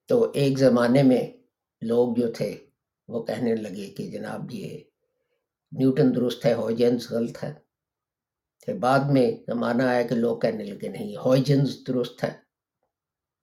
تو 0.08 0.32
ایک 0.32 0.60
زمانے 0.60 1.04
میں 1.04 1.34
لوگ 1.82 2.15
جو 2.15 2.32
تھے، 2.32 2.68
وہ 3.08 3.24
کہنے 3.24 3.56
لگے 3.56 3.89
کہ 3.89 4.12
جناب 4.12 4.52
یہ 4.52 4.84
نیوٹن 5.72 6.15
درست 6.15 6.46
ہے 6.46 6.54
ہوجنس 6.54 7.12
غلط 7.12 7.44
ہے 7.44 7.54
پھر 8.65 8.78
بعد 8.78 9.00
میں 9.12 9.32
زمانہ 9.48 9.84
آیا 9.84 10.08
کہ 10.08 10.15
لوگ 10.15 10.39
کہنے 10.39 10.63
لگے، 10.63 10.88
نہیں 10.88 11.15
ہوجنس 11.15 11.88
درست 11.88 12.24
ہے 12.24 12.39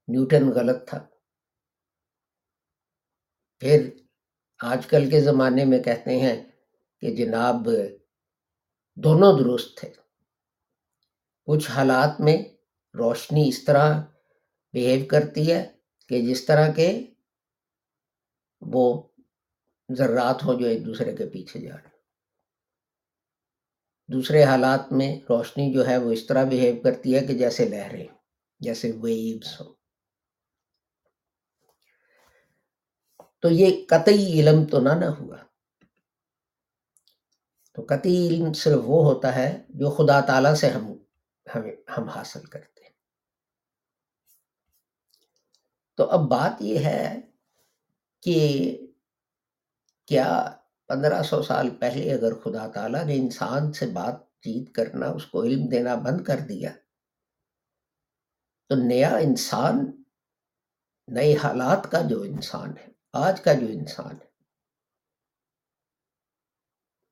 نیوٹن 0.08 0.50
غلط 0.50 0.88
تھا۔ 0.88 1.06
پھر 3.58 3.90
آج 4.58 4.86
کل 4.86 5.10
کے 5.10 5.20
زمانے 5.20 5.64
میں 5.64 5.82
کہتے 5.82 6.20
ہیں 6.20 6.50
کہ 7.00 7.16
جناب 7.16 7.68
دونوں 8.96 9.38
درست 9.38 9.76
تھے۔ 9.76 10.05
کچھ 11.46 11.70
حالات 11.70 12.20
میں 12.20 12.36
روشنی 12.94 13.48
اس 13.48 13.64
طرح 13.64 14.02
بیہیو 14.72 15.04
کرتی 15.08 15.52
ہے 15.52 15.72
کہ 16.08 16.22
جس 16.22 16.46
طرح 16.46 16.72
کے 16.72 17.06
وہ 18.60 19.08
ذرات 19.96 20.44
ہوں 20.44 20.60
جو 20.60 20.66
ایک 20.66 20.86
دوسرے 20.86 21.16
کے 21.16 21.26
پیچھے 21.26 21.60
جا 21.60 21.76
رہے 21.76 21.96
دوسرے 24.08 24.44
حالات 24.44 24.92
میں 24.92 25.20
روشنی 25.28 25.72
جو 25.72 25.86
ہے 25.86 25.96
وہ 25.96 26.12
اس 26.12 26.26
طرح 26.26 26.44
بیہیو 26.44 26.82
کرتی 26.82 27.14
ہے 27.14 27.20
کہ 27.20 27.38
جیسے 27.38 27.68
لہریں، 27.68 28.06
جیسے 28.60 28.92
ویوز 29.02 29.60
ہو 29.60 29.74
تو 33.40 33.50
یہ 33.50 33.86
قطعی 33.88 34.40
علم 34.40 34.64
تو 34.66 34.80
نہ 34.80 34.88
نہ 34.88 35.04
ہوا۔ 35.04 35.36
تو 37.72 37.82
قطعی 37.88 38.28
علم 38.28 38.52
صرف 38.52 38.80
وہ 38.84 39.04
ہوتا 39.04 39.34
ہے 39.36 39.62
جو 39.68 39.90
خدا 39.90 40.20
تعالی 40.20 40.56
سے 40.56 40.68
ہم 40.68 40.95
ہم 41.98 42.08
حاصل 42.08 42.44
کرتے 42.44 42.84
ہیں۔ 42.84 42.90
تو 45.94 46.04
اب 46.10 46.20
بات 46.20 46.62
یہ 46.62 46.78
ہے 46.78 47.20
کہ 48.20 48.38
کیا 50.06 50.56
پندرہ 50.86 51.22
سو 51.22 51.42
سال 51.42 51.70
پہلے 51.70 52.14
اگر 52.14 52.34
خدا 52.34 52.66
تعالیٰ 52.68 53.04
نے 53.04 53.16
انسان 53.16 53.72
سے 53.72 53.86
بات 53.86 54.40
چیت 54.40 54.74
کرنا، 54.74 55.06
اس 55.06 55.26
کو 55.26 55.42
علم 55.42 55.68
دینا 55.68 55.94
بند 55.94 56.24
کر 56.24 56.38
دیا، 56.38 56.70
تو 58.66 58.74
نیا 58.74 59.16
انسان، 59.16 60.02
نئے 61.08 61.34
حالات 61.34 61.90
کا 61.90 62.00
جو 62.00 62.22
انسان 62.22 62.76
ہے، 62.76 62.88
آج 63.12 63.40
کا 63.40 63.52
جو 63.52 63.66
انسان 63.66 64.14
ہے، 64.14 64.26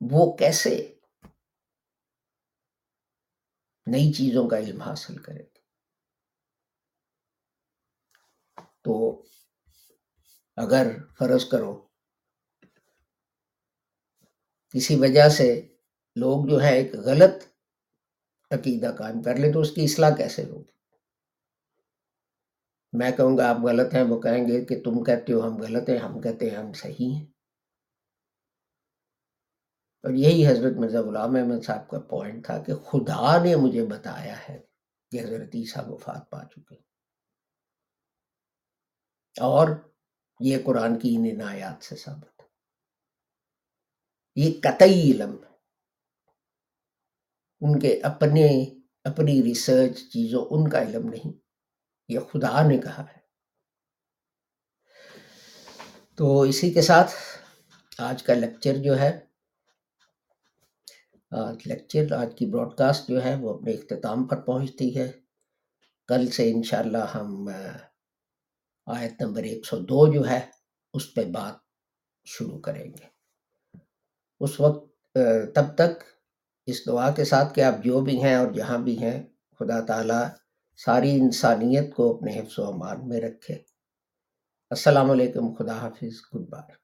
وہ 0.01 0.37
کیسے 0.37 0.93
نئی 3.87 4.12
چیزوں 4.12 4.49
کا 4.49 4.59
علم 4.59 4.81
حاصل 4.83 5.16
کرے 5.16 5.42
گا 5.42 5.61
تو 8.83 9.23
اگر 10.57 10.87
فرض 11.18 11.44
کرو 11.49 11.88
کسی 14.75 14.97
وجہ 14.97 15.29
سے 15.29 15.61
لوگ 16.16 16.47
جو 16.47 16.62
ہے 16.62 16.77
ایک 16.77 16.94
غلط 16.94 17.44
عقیدہ 18.51 18.94
قائم 18.99 19.23
کر 19.23 19.37
لے 19.37 19.53
تو 19.53 19.61
اس 19.61 19.70
کی 19.70 19.85
اصلاح 19.85 20.14
کیسے 20.16 20.44
ہوگی؟ 20.44 20.73
میں 22.92 23.11
کہوں 23.12 23.38
گا 23.38 23.51
آپ 23.51 23.57
غلط 23.64 23.94
ہیں، 23.94 24.03
وہ 24.03 24.20
کہیں 24.20 24.49
گے 24.49 24.64
کہ 24.64 24.83
تم 24.85 25.05
کہتے 25.05 25.33
ہو 25.33 25.47
ہم 25.47 25.57
غلط 25.57 25.88
ہیں، 25.88 25.99
ہم 25.99 26.20
کہتے 26.20 26.51
ہیں 26.51 26.57
ہم 26.57 26.73
صحیح 26.73 27.14
ہیں۔ 27.14 27.34
اور 30.05 30.12
یہی 30.12 30.47
حضرت 30.47 30.73
مرزا 30.77 31.01
غلام 31.01 31.37
احمد 31.37 31.64
صاحب 31.64 31.88
کا 31.88 31.99
پوائنٹ 31.99 32.47
تھا 32.47 32.62
کہ 32.62 32.75
خدا 32.75 33.43
نے 33.43 33.57
مجھے 33.57 33.87
بتایا 33.87 34.49
ہے 34.49 34.62
کہ 35.11 35.21
حضرت 35.21 35.49
عیسیٰ 35.55 35.88
وفات 35.88 36.31
پا 36.31 36.45
چکے 36.45 36.75
اور 39.40 39.69
یہ 40.40 40.59
قرآن 40.64 40.99
کی 40.99 41.17
ان 41.17 41.40
عنایات 41.40 41.85
سے 41.85 41.97
ثابت 41.97 42.43
یہ 44.37 44.61
قطعی 44.62 45.12
علم 45.12 45.37
ان 47.61 47.81
کے 47.81 48.01
اپنے، 48.03 48.64
اپنی 49.05 49.43
ریسرچ 49.43 49.99
چیزوں، 49.99 50.47
ان 50.51 50.71
کا 50.71 50.83
علم 50.83 51.09
نہیں۔ 51.09 51.33
یہ 52.09 52.19
خدا 52.19 52.69
نے 52.69 52.79
کہا 52.79 53.05
ہے۔ 53.12 53.19
تو 56.14 56.40
اسی 56.40 56.73
کے 56.73 56.83
ساتھ 56.83 57.11
آج 57.99 58.23
کا 58.23 58.35
لیکچر 58.35 58.75
جو 58.77 58.99
ہے 58.99 59.34
آج 61.35 61.57
لیکچر 61.66 62.12
آج 62.12 62.35
کی 62.37 62.47
براڈ 62.47 62.75
کاسٹ 62.75 63.09
جو 63.09 63.25
ہے 63.25 63.35
وہ 63.35 63.55
اپنے 63.55 63.73
اختتام 63.73 64.25
پر 64.25 64.40
پہنچتی 64.40 64.99
ہے۔ 64.99 65.11
کل 66.09 66.31
سے 66.31 66.51
انشاءاللہ 66.51 67.05
ہم 67.14 67.49
آیت 68.87 69.23
نمبر 69.23 69.42
ایک 69.42 69.66
سو 69.66 69.79
دو 69.79 70.12
جو 70.12 70.29
ہے، 70.31 70.40
اس 70.94 71.14
پہ 71.14 71.25
بات 71.25 71.55
شروع 72.25 72.59
کریں 72.59 72.85
گے۔ 72.85 73.05
اس 74.40 74.61
وقت 74.61 75.18
تب 75.55 75.75
تک 75.75 76.03
اس 76.66 76.87
دعا 76.87 77.11
کے 77.11 77.25
ساتھ 77.25 77.55
کہ 77.55 77.61
آپ 77.61 77.85
جو 77.85 78.01
بھی 78.01 78.23
ہیں 78.23 78.35
اور 78.35 78.53
جہاں 78.53 78.79
بھی 78.79 78.99
ہیں، 78.99 79.23
خدا 79.59 79.81
تعالیٰ 79.81 80.29
ساری 80.77 81.11
انسانیت 81.20 81.94
کو 81.94 82.16
اپنے 82.16 82.40
حفظ 82.40 82.59
و 82.59 82.64
امان 82.64 83.09
میں 83.09 83.20
رکھے۔ 83.20 83.55
السلام 84.70 85.11
علیکم، 85.11 85.55
خدا 85.55 85.77
حافظ، 85.77 86.14
گڈ 86.35 86.49
بائے۔ 86.49 86.84